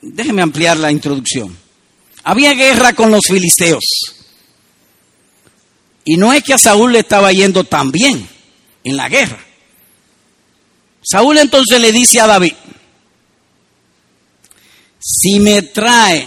[0.00, 1.54] déjeme ampliar la introducción,
[2.24, 3.84] había guerra con los filisteos.
[6.04, 8.26] Y no es que a Saúl le estaba yendo tan bien
[8.84, 9.44] en la guerra.
[11.02, 12.54] Saúl entonces le dice a David,
[14.98, 16.26] si me trae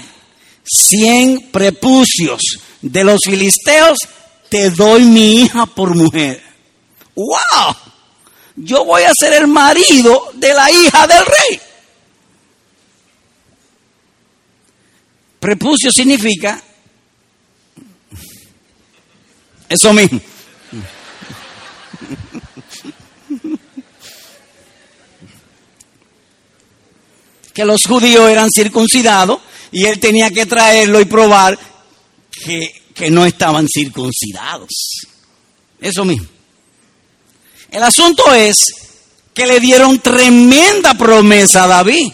[0.70, 2.42] cien prepucios
[2.82, 3.98] de los filisteos,
[4.50, 6.44] te doy mi hija por mujer.
[7.16, 7.76] ¡Wow!
[8.56, 11.60] Yo voy a ser el marido de la hija del rey.
[15.40, 16.62] Prepucio significa
[19.70, 20.20] eso mismo.
[27.54, 29.40] que los judíos eran circuncidados
[29.72, 31.58] y él tenía que traerlo y probar
[32.32, 34.70] que, que no estaban circuncidados.
[35.80, 36.28] Eso mismo.
[37.72, 38.58] El asunto es
[39.34, 42.12] que le dieron tremenda promesa a David.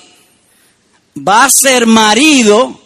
[1.17, 2.79] Va a ser marido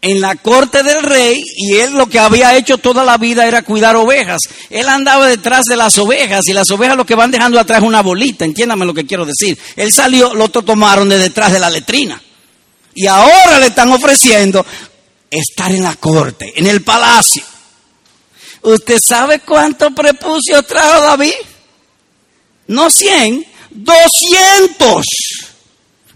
[0.00, 3.62] en la corte del rey y él lo que había hecho toda la vida era
[3.62, 4.40] cuidar ovejas.
[4.70, 7.88] Él andaba detrás de las ovejas y las ovejas lo que van dejando atrás es
[7.88, 9.58] una bolita, entiéndame lo que quiero decir.
[9.76, 12.20] Él salió, lo tomaron de detrás de la letrina.
[12.94, 14.64] Y ahora le están ofreciendo
[15.30, 17.42] estar en la corte, en el palacio.
[18.62, 21.32] ¿Usted sabe cuánto prepucio trajo David?
[22.68, 25.04] No 100, 200.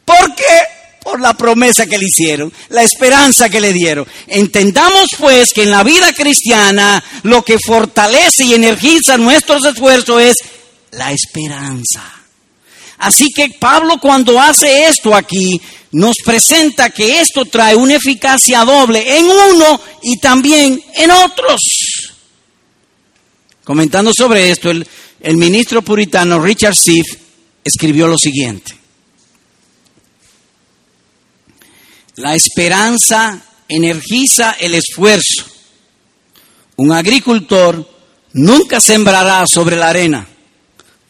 [0.05, 0.77] ¿Por qué?
[1.07, 4.05] por la promesa que le hicieron, la esperanza que le dieron.
[4.27, 10.35] Entendamos pues que en la vida cristiana lo que fortalece y energiza nuestros esfuerzos es
[10.91, 12.03] la esperanza.
[12.99, 15.61] Así que Pablo cuando hace esto aquí
[15.93, 21.61] nos presenta que esto trae una eficacia doble en uno y también en otros.
[23.65, 24.87] Comentando sobre esto, el,
[25.37, 27.07] ministro puritano Richard Siff
[27.65, 28.75] escribió lo siguiente.
[32.17, 35.45] La esperanza energiza el esfuerzo.
[36.77, 37.91] Un agricultor
[38.35, 40.27] nunca sembrará sobre la arena,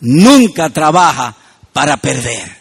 [0.01, 1.37] nunca trabaja
[1.77, 2.57] para perder.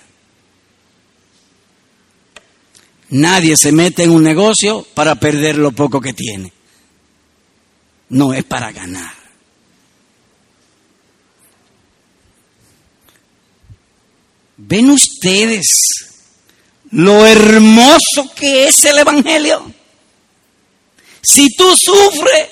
[3.12, 6.52] Nadie se mete en un negocio para perder lo poco que tiene.
[8.10, 9.14] No es para ganar.
[14.58, 15.64] ¿Ven ustedes
[16.92, 19.72] lo hermoso que es el Evangelio.
[21.22, 22.50] Si tú sufres,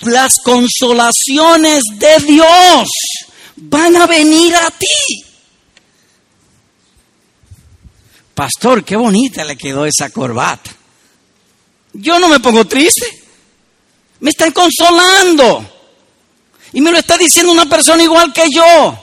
[0.00, 2.90] las consolaciones de Dios
[3.56, 5.29] van a venir a ti.
[8.40, 10.70] Pastor, qué bonita le quedó esa corbata.
[11.92, 13.22] Yo no me pongo triste.
[14.20, 15.62] Me están consolando.
[16.72, 18.98] Y me lo está diciendo una persona igual que yo.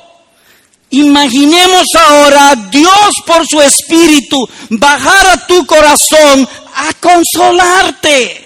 [0.89, 4.37] Imaginemos ahora Dios por su espíritu
[4.71, 8.43] bajar a tu corazón a consolarte.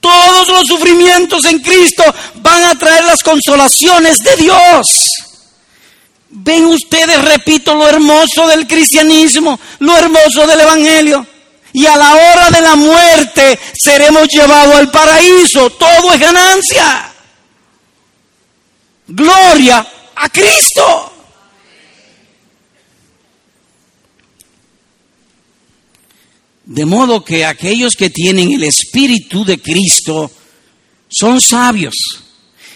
[0.00, 2.02] Todos los sufrimientos en Cristo
[2.42, 5.23] van a traer las consolaciones de Dios.
[6.36, 11.24] Ven ustedes, repito, lo hermoso del cristianismo, lo hermoso del Evangelio.
[11.72, 15.70] Y a la hora de la muerte seremos llevados al paraíso.
[15.70, 17.12] Todo es ganancia.
[19.06, 21.12] Gloria a Cristo.
[26.64, 30.32] De modo que aquellos que tienen el Espíritu de Cristo
[31.08, 31.94] son sabios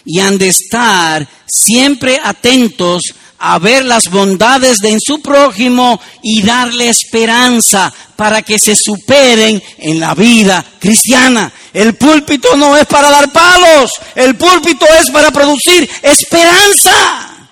[0.05, 3.03] y han de estar siempre atentos
[3.39, 9.63] a ver las bondades de en su prójimo y darle esperanza para que se superen
[9.79, 11.53] en la vida cristiana.
[11.73, 17.49] El púlpito no es para dar palos, el púlpito es para producir esperanza.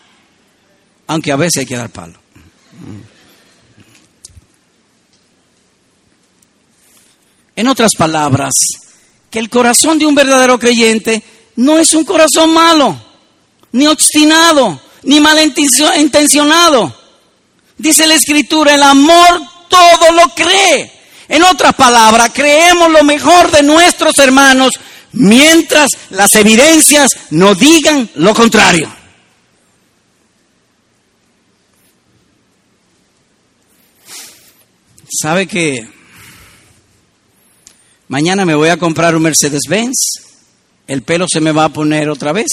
[1.06, 2.16] Aunque a veces hay que dar palos.
[7.54, 8.52] En otras palabras,
[9.30, 11.22] que el corazón de un verdadero creyente
[11.56, 13.00] no es un corazón malo,
[13.72, 16.94] ni obstinado, ni malintencionado.
[17.78, 20.92] Dice la escritura, el amor todo lo cree.
[21.28, 24.72] En otras palabras, creemos lo mejor de nuestros hermanos
[25.12, 28.92] mientras las evidencias nos digan lo contrario.
[35.08, 35.88] ¿Sabe que
[38.08, 39.94] mañana me voy a comprar un Mercedes-Benz?
[40.88, 42.50] El pelo se me va a poner otra vez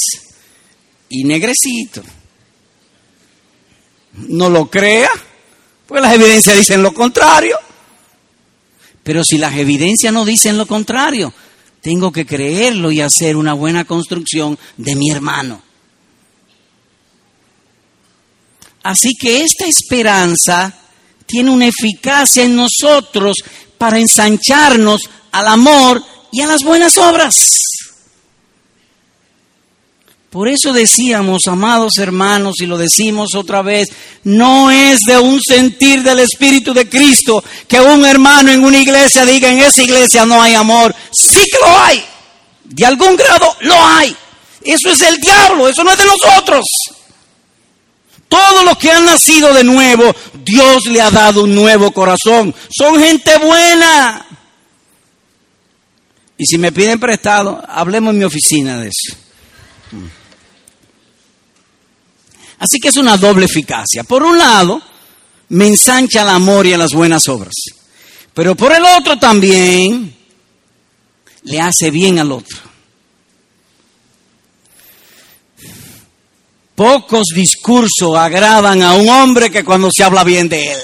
[1.09, 2.03] y negrecito
[4.13, 5.09] no lo crea,
[5.87, 7.57] pues las evidencias dicen lo contrario.
[9.03, 11.33] Pero si las evidencias no dicen lo contrario,
[11.81, 15.61] tengo que creerlo y hacer una buena construcción de mi hermano.
[18.83, 20.73] Así que esta esperanza
[21.25, 23.37] tiene una eficacia en nosotros
[23.77, 25.01] para ensancharnos
[25.31, 27.35] al amor y a las buenas obras.
[30.33, 33.89] Por eso decíamos, amados hermanos, y lo decimos otra vez,
[34.23, 39.27] no es de un sentir del Espíritu de Cristo que un hermano en una iglesia
[39.27, 40.95] diga, en esa iglesia no hay amor.
[41.11, 42.03] Sí que lo hay.
[42.63, 44.17] De algún grado lo hay.
[44.63, 46.65] Eso es el diablo, eso no es de nosotros.
[48.27, 52.55] Todos los que han nacido de nuevo, Dios le ha dado un nuevo corazón.
[52.75, 54.25] Son gente buena.
[56.39, 59.15] Y si me piden prestado, hablemos en mi oficina de eso.
[62.63, 64.05] Así que es una doble eficacia.
[64.05, 64.81] Por un lado,
[65.49, 67.53] me ensancha el amor y las buenas obras.
[68.33, 70.15] Pero por el otro también
[71.41, 72.57] le hace bien al otro.
[76.73, 80.79] Pocos discursos agradan a un hombre que cuando se habla bien de él.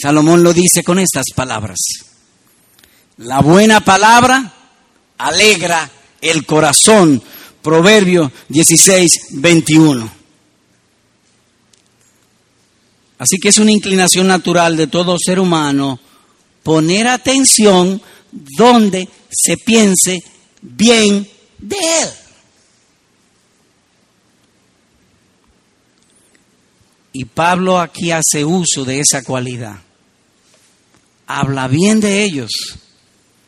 [0.00, 1.78] Salomón lo dice con estas palabras.
[3.18, 4.50] La buena palabra
[5.18, 5.90] alegra
[6.22, 7.22] el corazón,
[7.62, 10.12] Proverbio 16, 21.
[13.18, 16.00] Así que es una inclinación natural de todo ser humano
[16.64, 18.02] poner atención
[18.32, 20.22] donde se piense
[20.60, 22.08] bien de él.
[27.12, 29.76] Y Pablo aquí hace uso de esa cualidad.
[31.26, 32.50] Habla bien de ellos.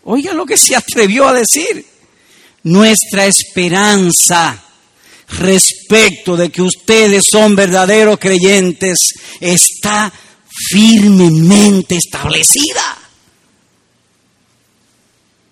[0.04, 1.84] Oiga lo que se atrevió a decir
[2.64, 4.62] nuestra esperanza
[5.28, 8.98] respecto de que ustedes son verdaderos creyentes
[9.40, 10.12] está
[10.70, 12.98] firmemente establecida.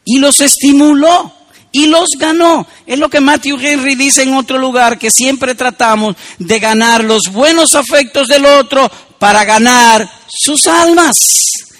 [0.05, 1.33] Y los estimuló
[1.71, 2.67] y los ganó.
[2.87, 7.23] Es lo que Matthew Henry dice en otro lugar, que siempre tratamos de ganar los
[7.31, 11.17] buenos afectos del otro para ganar sus almas.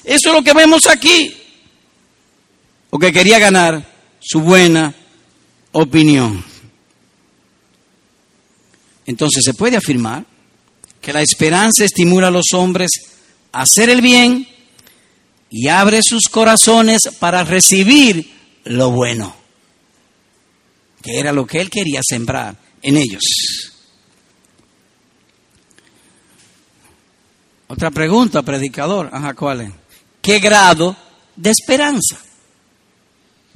[0.05, 1.37] Eso es lo que vemos aquí.
[2.91, 3.83] O que quería ganar
[4.21, 4.95] su buena
[5.73, 6.45] opinión.
[9.07, 10.25] Entonces se puede afirmar
[11.01, 12.91] que la esperanza estimula a los hombres
[13.51, 14.47] a hacer el bien
[15.51, 18.33] y abre sus corazones para recibir
[18.65, 19.35] lo bueno,
[21.03, 23.23] que era lo que él quería sembrar en ellos.
[27.67, 29.09] Otra pregunta, predicador.
[29.13, 29.73] Ajá, ¿cuál es?
[30.21, 30.97] ¿Qué grado
[31.35, 32.19] de esperanza?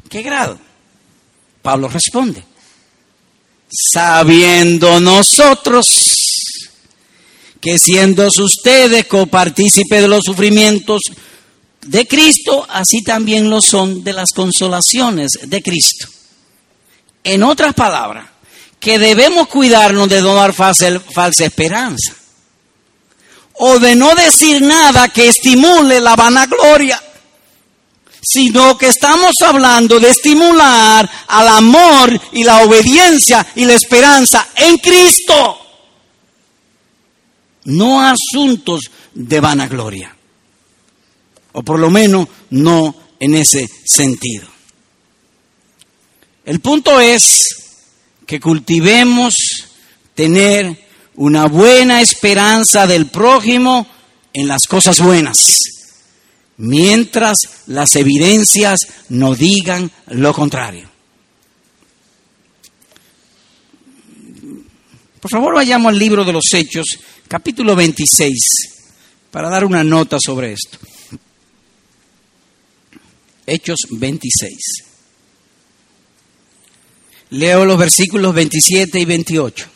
[0.09, 0.59] ¿Qué grado?
[1.67, 2.45] Pablo responde,
[3.69, 5.85] sabiendo nosotros
[7.61, 11.01] que siendo ustedes copartícipes de los sufrimientos
[11.85, 16.07] de Cristo, así también lo son de las consolaciones de Cristo.
[17.25, 18.29] En otras palabras,
[18.79, 22.15] que debemos cuidarnos de falsa, falsa esperanza
[23.55, 27.03] o de no decir nada que estimule la vanagloria
[28.29, 34.79] sino que estamos hablando de estimular al amor y la obediencia y la esperanza en
[34.79, 35.59] Cristo,
[37.65, 40.17] no asuntos de vanagloria,
[41.53, 44.49] o por lo menos no en ese sentido.
[46.45, 47.23] El punto es
[48.27, 49.35] que cultivemos
[50.15, 53.87] tener una buena esperanza del prójimo
[54.33, 55.37] en las cosas buenas,
[56.59, 57.37] mientras
[57.67, 58.79] las evidencias
[59.09, 60.89] no digan lo contrario.
[65.21, 66.87] Por favor, vayamos al libro de los Hechos,
[67.27, 68.33] capítulo 26,
[69.31, 70.79] para dar una nota sobre esto.
[73.45, 74.57] Hechos 26.
[77.31, 79.67] Leo los versículos 27 y 28,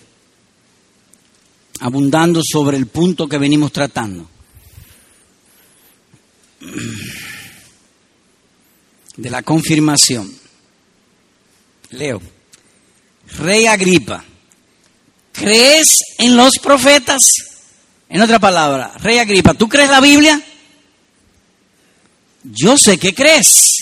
[1.81, 4.31] abundando sobre el punto que venimos tratando.
[9.17, 10.33] De la confirmación.
[11.91, 12.21] Leo.
[13.39, 14.25] Rey Agripa,
[15.33, 15.87] ¿crees
[16.19, 17.23] en los profetas?
[18.09, 20.41] En otra palabra, Rey Agripa, ¿tú crees la Biblia?
[22.43, 23.77] Yo sé que crees.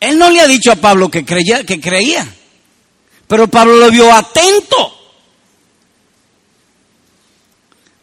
[0.00, 2.26] Él no le ha dicho a Pablo que creía, que creía,
[3.26, 4.92] pero Pablo lo vio atento.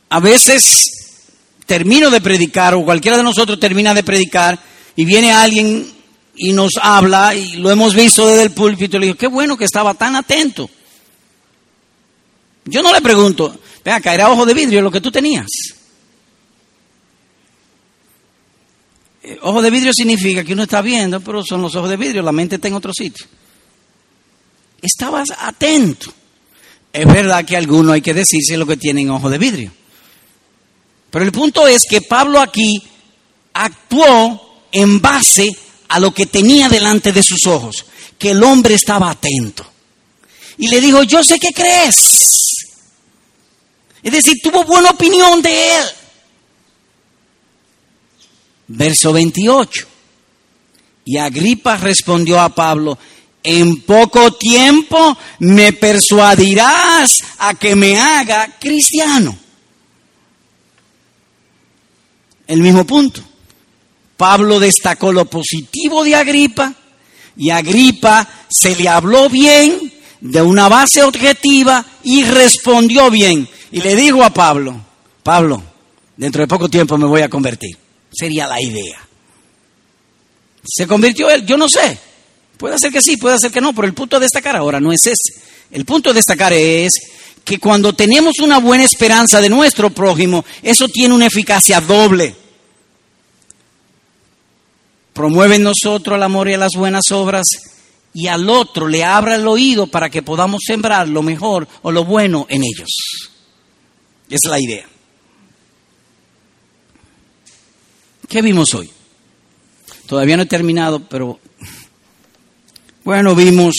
[0.10, 1.01] A veces
[1.72, 4.60] termino de predicar o cualquiera de nosotros termina de predicar
[4.94, 5.90] y viene alguien
[6.36, 9.64] y nos habla y lo hemos visto desde el púlpito le digo, qué bueno que
[9.64, 10.70] estaba tan atento.
[12.66, 15.48] Yo no le pregunto, vea, caerá ojo de vidrio lo que tú tenías.
[19.24, 22.22] Eh, ojo de vidrio significa que uno está viendo, pero son los ojos de vidrio,
[22.22, 23.26] la mente está en otro sitio.
[24.82, 26.12] Estabas atento.
[26.92, 29.72] Es verdad que algunos hay que decirse lo que tienen ojo de vidrio.
[31.12, 32.82] Pero el punto es que Pablo aquí
[33.54, 35.56] actuó en base
[35.90, 37.86] a lo que tenía delante de sus ojos,
[38.18, 39.66] que el hombre estaba atento.
[40.58, 41.98] Y le dijo, yo sé que crees.
[44.02, 45.86] Es decir, tuvo buena opinión de él.
[48.68, 49.88] Verso 28.
[51.06, 52.98] Y Agripa respondió a Pablo,
[53.44, 59.38] en poco tiempo me persuadirás a que me haga cristiano.
[62.52, 63.22] El mismo punto.
[64.18, 66.74] Pablo destacó lo positivo de Agripa
[67.38, 73.48] y Agripa se le habló bien de una base objetiva y respondió bien.
[73.72, 74.80] Y le dijo a Pablo,
[75.24, 75.64] Pablo,
[76.18, 77.78] dentro de poco tiempo me voy a convertir
[78.12, 79.00] sería la idea.
[80.64, 81.46] ¿Se convirtió él?
[81.46, 81.98] Yo no sé.
[82.58, 84.92] Puede ser que sí, puede ser que no, pero el punto de destacar ahora no
[84.92, 85.42] es ese.
[85.72, 86.92] El punto de destacar es
[87.44, 92.36] que cuando tenemos una buena esperanza de nuestro prójimo, eso tiene una eficacia doble.
[95.14, 97.46] Promueve en nosotros el amor y las buenas obras
[98.14, 102.06] y al otro le abra el oído para que podamos sembrar lo mejor o lo
[102.06, 102.90] bueno en ellos.
[104.30, 104.86] Es la idea.
[108.28, 108.90] ¿Qué vimos hoy?
[110.08, 111.40] Todavía no he terminado, pero
[113.04, 113.76] bueno, vimos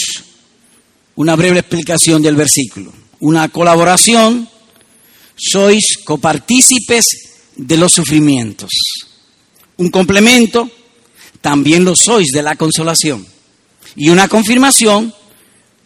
[1.15, 2.93] una breve explicación del versículo.
[3.21, 4.49] Una colaboración,
[5.37, 7.05] sois copartícipes
[7.57, 8.71] de los sufrimientos.
[9.77, 10.71] Un complemento,
[11.43, 13.27] también lo sois de la consolación.
[13.97, 15.13] Y una confirmación,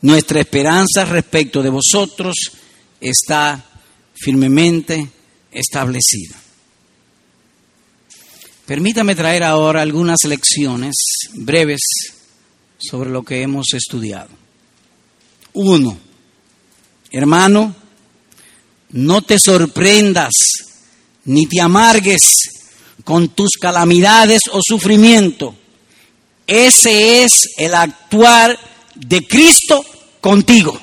[0.03, 2.37] nuestra esperanza respecto de vosotros
[3.01, 3.65] está
[4.15, 5.09] firmemente
[5.51, 6.37] establecida.
[8.67, 10.95] Permítame traer ahora algunas lecciones
[11.35, 11.81] breves
[12.79, 14.29] sobre lo que hemos estudiado.
[15.55, 15.99] Uno,
[17.11, 17.75] hermano,
[18.91, 20.33] no te sorprendas
[21.25, 22.21] ni te amargues
[23.07, 25.55] con tus calamidades o sufrimiento.
[26.45, 28.59] Ese es el actuar
[28.97, 29.85] de Cristo
[30.21, 30.77] contigo.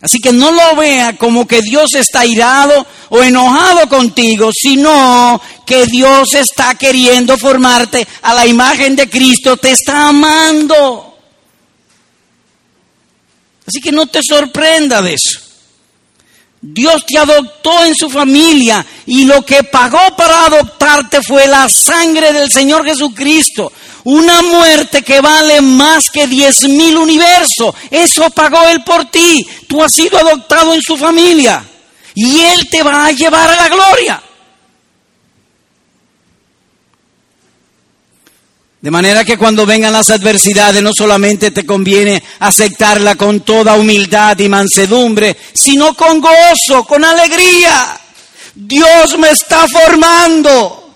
[0.00, 5.86] Así que no lo vea como que Dios está irado o enojado contigo, sino que
[5.86, 11.16] Dios está queriendo formarte a la imagen de Cristo, te está amando.
[13.64, 15.45] Así que no te sorprenda de eso.
[16.68, 22.32] Dios te adoptó en su familia y lo que pagó para adoptarte fue la sangre
[22.32, 23.72] del Señor Jesucristo.
[24.04, 27.74] Una muerte que vale más que diez mil universos.
[27.90, 29.46] Eso pagó Él por ti.
[29.66, 31.64] Tú has sido adoptado en su familia.
[32.14, 34.22] Y Él te va a llevar a la gloria.
[38.86, 44.38] De manera que cuando vengan las adversidades no solamente te conviene aceptarla con toda humildad
[44.38, 47.98] y mansedumbre, sino con gozo, con alegría
[48.54, 50.94] Dios me está formando.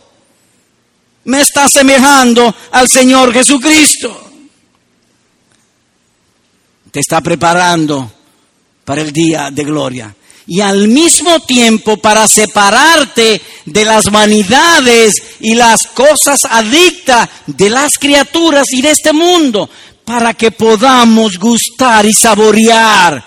[1.24, 4.30] Me está semejando al Señor Jesucristo.
[6.93, 8.09] Te está preparando
[8.84, 10.14] para el día de gloria.
[10.53, 17.92] Y al mismo tiempo para separarte de las vanidades y las cosas adictas de las
[18.01, 19.70] criaturas y de este mundo,
[20.05, 23.24] para que podamos gustar y saborear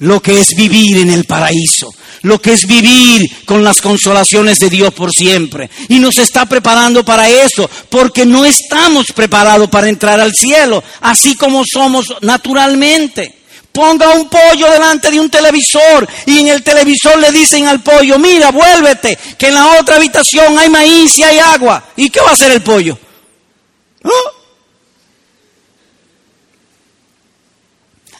[0.00, 1.94] lo que es vivir en el paraíso,
[2.24, 5.70] lo que es vivir con las consolaciones de Dios por siempre.
[5.88, 11.36] Y nos está preparando para eso, porque no estamos preparados para entrar al cielo, así
[11.36, 13.39] como somos naturalmente.
[13.80, 18.18] Ponga un pollo delante de un televisor y en el televisor le dicen al pollo,
[18.18, 21.82] mira, vuélvete, que en la otra habitación hay maíz y hay agua.
[21.96, 22.98] ¿Y qué va a hacer el pollo?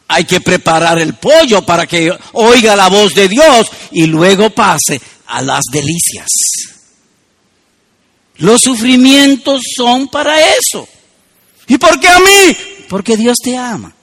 [0.09, 4.99] Hay que preparar el pollo para que oiga la voz de Dios y luego pase
[5.27, 6.31] a las delicias.
[8.37, 10.89] Los sufrimientos son para eso.
[11.69, 12.57] ¿Y por qué a mí?
[12.89, 13.95] Porque Dios te ama.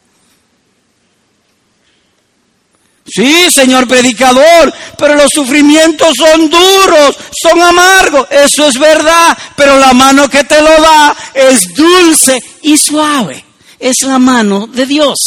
[3.18, 8.28] Sí, señor predicador, pero los sufrimientos son duros, son amargos.
[8.30, 13.44] Eso es verdad, pero la mano que te lo da es dulce y suave.
[13.80, 15.18] Es la mano de Dios.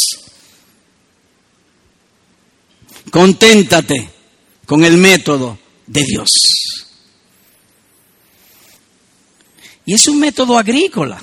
[3.11, 4.09] Conténtate
[4.65, 6.29] con el método de Dios.
[9.85, 11.21] Y es un método agrícola.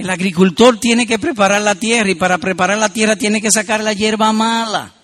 [0.00, 3.82] El agricultor tiene que preparar la tierra y para preparar la tierra tiene que sacar
[3.82, 4.94] la hierba mala.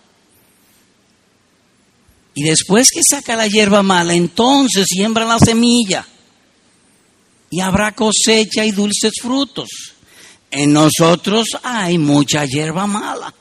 [2.34, 6.06] Y después que saca la hierba mala, entonces siembra la semilla.
[7.50, 9.68] Y habrá cosecha y dulces frutos.
[10.50, 13.34] En nosotros hay mucha hierba mala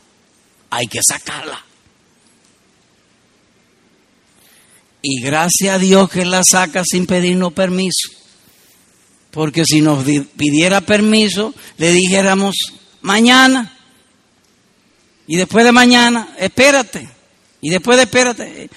[0.76, 1.64] hay que sacarla.
[5.02, 8.10] Y gracias a Dios que la saca sin pedirnos permiso.
[9.36, 10.06] Porque si nos
[10.38, 12.56] pidiera permiso, le dijéramos
[13.02, 13.78] mañana.
[15.28, 17.10] Y después de mañana, espérate.
[17.60, 18.70] Y después de espérate.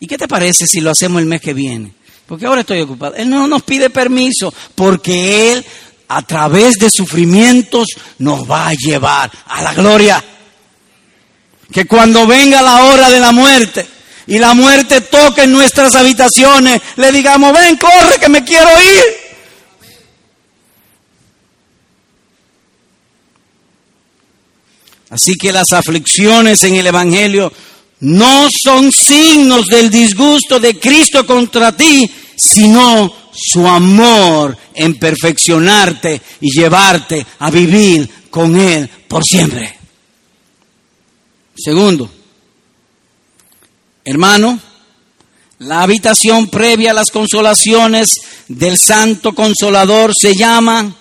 [0.00, 1.92] ¿Y qué te parece si lo hacemos el mes que viene?
[2.26, 3.14] Porque ahora estoy ocupado.
[3.14, 5.66] Él no nos pide permiso porque Él
[6.08, 7.86] a través de sufrimientos
[8.16, 10.24] nos va a llevar a la gloria
[11.70, 13.86] que cuando venga la hora de la muerte
[14.26, 19.25] y la muerte toque en nuestras habitaciones, le digamos, ven, corre, que me quiero ir.
[25.16, 27.50] Así que las aflicciones en el Evangelio
[28.00, 32.06] no son signos del disgusto de Cristo contra ti,
[32.36, 39.78] sino su amor en perfeccionarte y llevarte a vivir con Él por siempre.
[41.56, 42.10] Segundo,
[44.04, 44.60] hermano,
[45.60, 48.10] la habitación previa a las consolaciones
[48.48, 50.94] del Santo Consolador se llama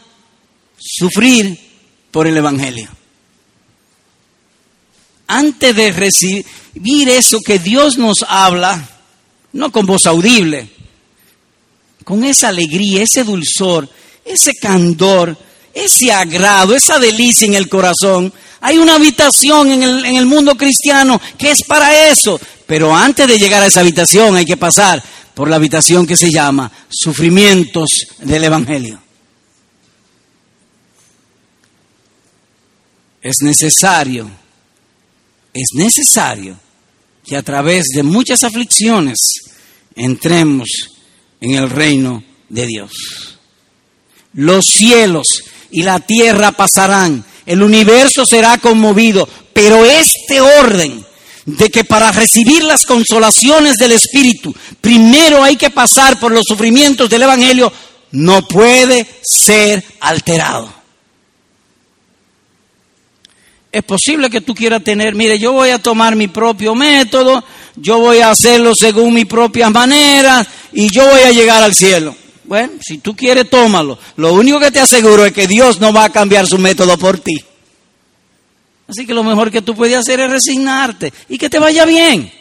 [0.80, 1.59] sufrir
[2.11, 2.94] por el Evangelio.
[5.28, 8.89] Antes de recibir eso que Dios nos habla,
[9.53, 10.69] no con voz audible,
[12.03, 13.89] con esa alegría, ese dulzor,
[14.23, 15.38] ese candor,
[15.73, 20.55] ese agrado, esa delicia en el corazón, hay una habitación en el, en el mundo
[20.55, 22.39] cristiano que es para eso.
[22.65, 25.03] Pero antes de llegar a esa habitación hay que pasar
[25.36, 29.01] por la habitación que se llama sufrimientos del Evangelio.
[33.21, 34.30] Es necesario,
[35.56, 36.60] es necesario
[37.26, 39.18] que a través de muchas aflicciones
[39.95, 40.68] entremos
[41.39, 42.91] en el reino de Dios.
[44.34, 51.06] Los cielos y la tierra pasarán, el universo será conmovido, pero este orden
[51.45, 57.10] de que para recibir las consolaciones del Espíritu, primero hay que pasar por los sufrimientos
[57.10, 57.72] del Evangelio,
[58.12, 60.84] no puede ser alterado.
[63.76, 67.43] Es posible que tú quieras tener, mire, yo voy a tomar mi propio método,
[67.76, 72.15] yo voy a hacerlo según mis propias maneras y yo voy a llegar al cielo.
[72.45, 73.99] Bueno, si tú quieres, tómalo.
[74.15, 77.19] Lo único que te aseguro es que Dios no va a cambiar su método por
[77.19, 77.36] ti.
[78.88, 82.32] Así que lo mejor que tú puedes hacer es resignarte y que te vaya bien.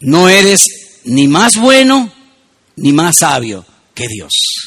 [0.00, 2.12] No eres ni más bueno
[2.76, 3.64] ni más sabio
[3.94, 4.63] que Dios.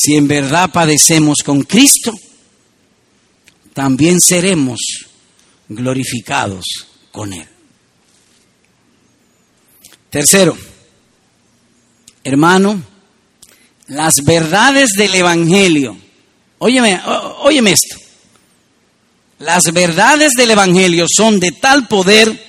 [0.00, 2.12] Si en verdad padecemos con Cristo,
[3.74, 4.78] también seremos
[5.68, 6.64] glorificados
[7.10, 7.48] con Él.
[10.08, 10.56] Tercero,
[12.22, 12.80] hermano,
[13.88, 15.96] las verdades del Evangelio.
[16.58, 17.00] Óyeme,
[17.40, 17.96] óyeme esto.
[19.40, 22.40] Las verdades del Evangelio son de tal poder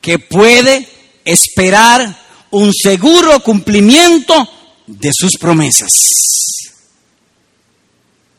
[0.00, 0.88] que puede
[1.22, 2.18] esperar
[2.50, 4.48] un seguro cumplimiento
[4.86, 5.90] de sus promesas.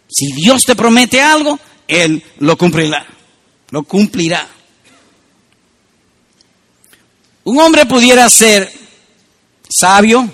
[0.07, 3.05] Si Dios te promete algo, Él lo cumplirá.
[3.69, 4.47] Lo cumplirá.
[7.43, 8.71] Un hombre pudiera ser
[9.69, 10.27] sabio,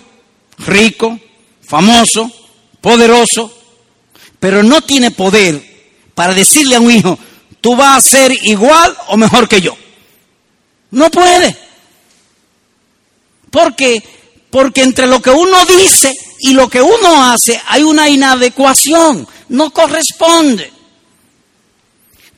[0.60, 1.20] rico,
[1.62, 2.32] famoso,
[2.80, 3.52] poderoso,
[4.40, 5.62] pero no tiene poder
[6.14, 7.18] para decirle a un hijo,
[7.62, 9.76] tú vas a ser igual o mejor que yo.
[10.92, 11.58] No puede.
[13.50, 14.04] ¿Por qué?
[14.52, 19.72] Porque entre lo que uno dice y lo que uno hace hay una inadecuación, no
[19.72, 20.72] corresponde.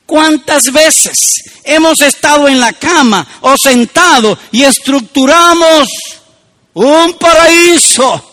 [0.06, 1.16] ¿Cuántas veces
[1.64, 5.88] hemos estado en la cama o sentado y estructuramos
[6.74, 8.32] un paraíso?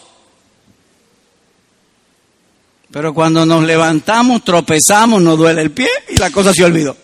[2.92, 6.96] Pero cuando nos levantamos, tropezamos, nos duele el pie y la cosa se olvidó.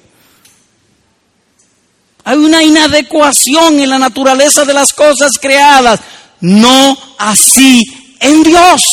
[2.25, 6.01] Hay una inadecuación en la naturaleza de las cosas creadas.
[6.41, 7.83] No así
[8.19, 8.83] en Dios.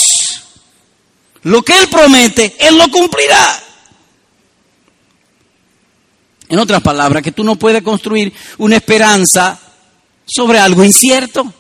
[1.42, 3.60] Lo que Él promete, Él lo cumplirá.
[6.48, 9.58] En otras palabras, que tú no puedes construir una esperanza
[10.24, 11.52] sobre algo incierto.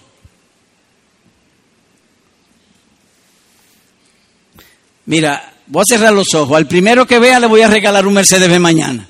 [5.06, 6.56] Mira, voy a cerrar los ojos.
[6.56, 9.08] Al primero que vea le voy a regalar un Mercedes de mañana.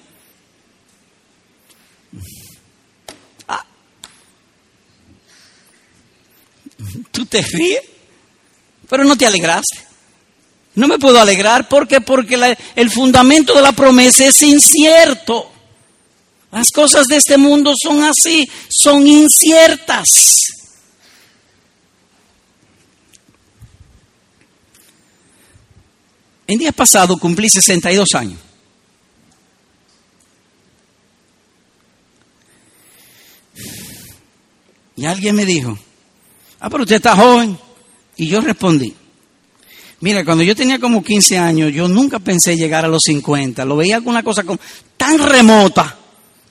[7.10, 7.82] Tú te ríes,
[8.88, 9.78] pero no te alegraste.
[10.74, 15.50] No me puedo alegrar porque porque el fundamento de la promesa es incierto.
[16.50, 20.06] Las cosas de este mundo son así, son inciertas.
[26.46, 28.38] En día pasado cumplí 62 años.
[34.96, 35.76] Y alguien me dijo,
[36.64, 37.58] ah, pero usted está joven.
[38.16, 38.94] Y yo respondí,
[40.00, 43.64] mira, cuando yo tenía como 15 años, yo nunca pensé llegar a los 50.
[43.64, 44.42] Lo veía alguna cosa
[44.96, 45.98] tan remota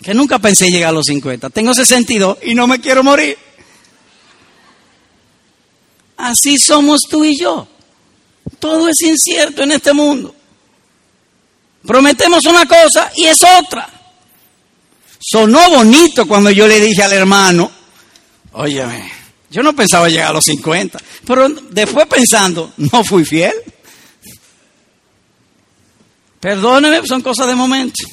[0.01, 1.49] que nunca pensé llegar a los 50.
[1.49, 3.37] Tengo 62 y no me quiero morir.
[6.17, 7.67] Así somos tú y yo.
[8.59, 10.35] Todo es incierto en este mundo.
[11.85, 13.89] Prometemos una cosa y es otra.
[15.19, 17.71] Sonó bonito cuando yo le dije al hermano,
[18.51, 19.12] óyeme,
[19.53, 23.53] yo no pensaba llegar a los 50, pero después pensando, no fui fiel.
[26.39, 28.03] Perdóneme, son cosas de momento.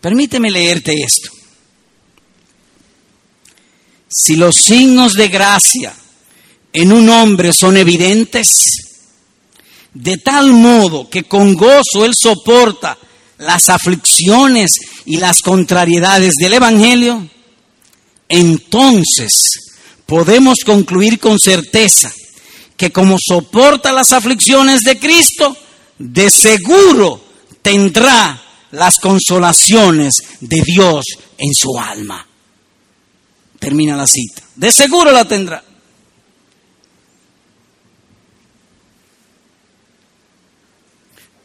[0.00, 1.28] Permíteme leerte esto.
[4.08, 5.92] Si los signos de gracia
[6.72, 8.46] en un hombre son evidentes,
[9.92, 12.96] de tal modo que con gozo él soporta
[13.38, 14.70] las aflicciones
[15.04, 17.28] y las contrariedades del Evangelio,
[18.28, 19.32] entonces
[20.06, 22.12] podemos concluir con certeza
[22.76, 25.56] que como soporta las aflicciones de Cristo,
[25.98, 27.24] de seguro
[27.62, 31.04] tendrá las consolaciones de Dios
[31.38, 32.26] en su alma.
[33.58, 34.42] Termina la cita.
[34.54, 35.64] De seguro la tendrá.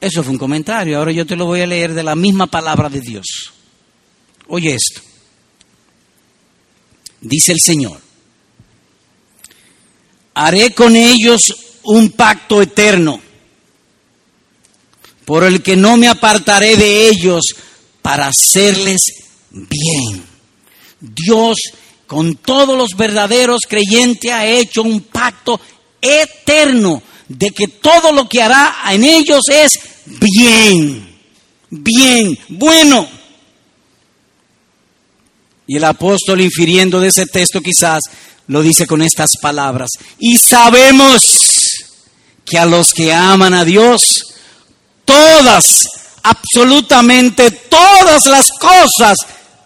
[0.02, 0.98] Eso fue un comentario.
[0.98, 3.54] Ahora yo te lo voy a leer de la misma palabra de Dios.
[4.48, 5.11] Oye esto.
[7.22, 7.99] Dice el Señor.
[10.34, 11.41] Haré con ellos
[11.84, 13.22] un pacto eterno,
[15.26, 17.41] por el que no me apartaré de ellos
[18.01, 18.99] para hacerles
[19.51, 20.24] bien.
[20.99, 21.57] Dios
[22.07, 25.59] con todos los verdaderos creyentes ha hecho un pacto
[26.01, 29.72] eterno de que todo lo que hará en ellos es
[30.05, 31.17] bien,
[31.69, 33.20] bien, bueno.
[35.72, 38.01] Y el apóstol, infiriendo de ese texto quizás,
[38.47, 39.89] lo dice con estas palabras.
[40.19, 41.24] Y sabemos
[42.43, 44.34] que a los que aman a Dios,
[45.05, 45.88] todas,
[46.24, 49.15] absolutamente todas las cosas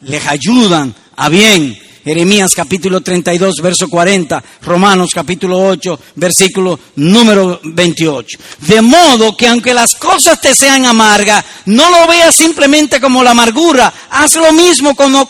[0.02, 1.76] les ayudan a bien
[2.06, 8.38] Jeremías capítulo 32, verso 40, Romanos capítulo 8, versículo número 28.
[8.60, 13.32] De modo que aunque las cosas te sean amargas, no lo veas simplemente como la
[13.32, 15.26] amargura, haz lo mismo como,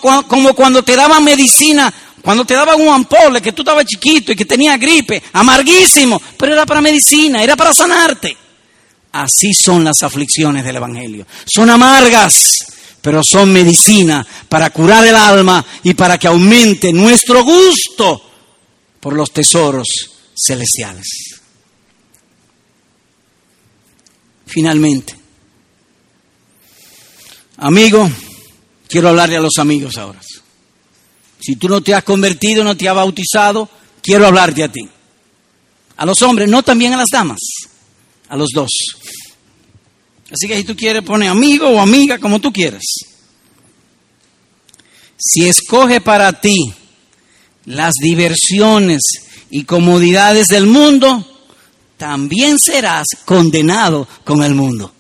[0.54, 4.44] cuando te daban medicina, cuando te daban un ampole, que tú estabas chiquito y que
[4.44, 8.36] tenía gripe, amarguísimo, pero era para medicina, era para sanarte.
[9.14, 11.26] Así son las aflicciones del Evangelio.
[11.46, 12.75] Son amargas
[13.06, 18.20] pero son medicina para curar el alma y para que aumente nuestro gusto
[19.00, 19.86] por los tesoros
[20.36, 21.06] celestiales.
[24.48, 25.16] Finalmente,
[27.58, 28.10] Amigo,
[28.88, 30.20] quiero hablarle a los amigos ahora.
[31.40, 33.70] Si tú no te has convertido, no te has bautizado,
[34.02, 34.82] quiero hablarte a ti.
[35.98, 37.40] A los hombres, no también a las damas,
[38.30, 38.72] a los dos.
[40.32, 42.84] Así que si tú quieres poner amigo o amiga, como tú quieras.
[45.18, 46.74] Si escoge para ti
[47.66, 49.02] las diversiones
[49.50, 51.26] y comodidades del mundo,
[51.98, 54.92] también serás condenado con el mundo.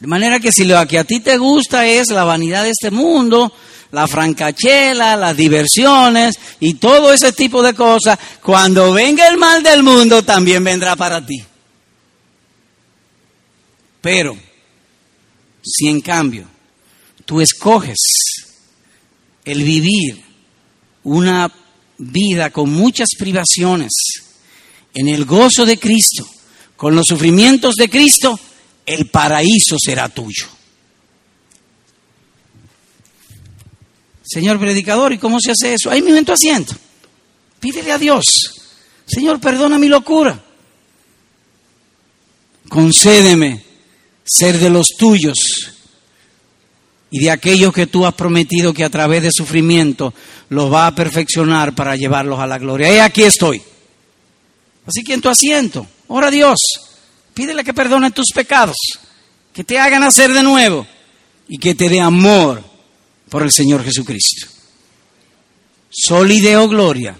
[0.00, 2.90] De manera que si lo que a ti te gusta es la vanidad de este
[2.90, 3.52] mundo,
[3.90, 9.82] la francachela, las diversiones y todo ese tipo de cosas, cuando venga el mal del
[9.82, 11.42] mundo también vendrá para ti.
[14.00, 14.36] Pero,
[15.62, 16.46] si en cambio
[17.24, 17.96] tú escoges
[19.44, 20.24] el vivir
[21.04, 21.52] una
[21.98, 23.90] vida con muchas privaciones,
[24.94, 26.26] en el gozo de Cristo,
[26.76, 28.38] con los sufrimientos de Cristo,
[28.86, 30.46] el paraíso será tuyo.
[34.28, 35.90] Señor predicador, ¿y cómo se hace eso?
[35.90, 36.74] Ahí mismo en tu asiento.
[37.60, 38.24] Pídele a Dios,
[39.06, 40.38] Señor, perdona mi locura.
[42.68, 43.64] Concédeme
[44.22, 45.38] ser de los tuyos
[47.10, 50.12] y de aquellos que tú has prometido que a través de sufrimiento
[50.50, 52.94] los va a perfeccionar para llevarlos a la gloria.
[52.94, 53.62] Y aquí estoy.
[54.86, 56.58] Así que en tu asiento, ora a Dios.
[57.32, 58.76] Pídele que perdone tus pecados,
[59.54, 60.86] que te hagan hacer de nuevo
[61.48, 62.67] y que te dé amor
[63.30, 64.48] por el Señor Jesucristo.
[65.90, 67.18] Sol y deo gloria,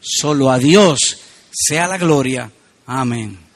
[0.00, 1.18] solo a Dios
[1.50, 2.50] sea la gloria.
[2.86, 3.49] Amén.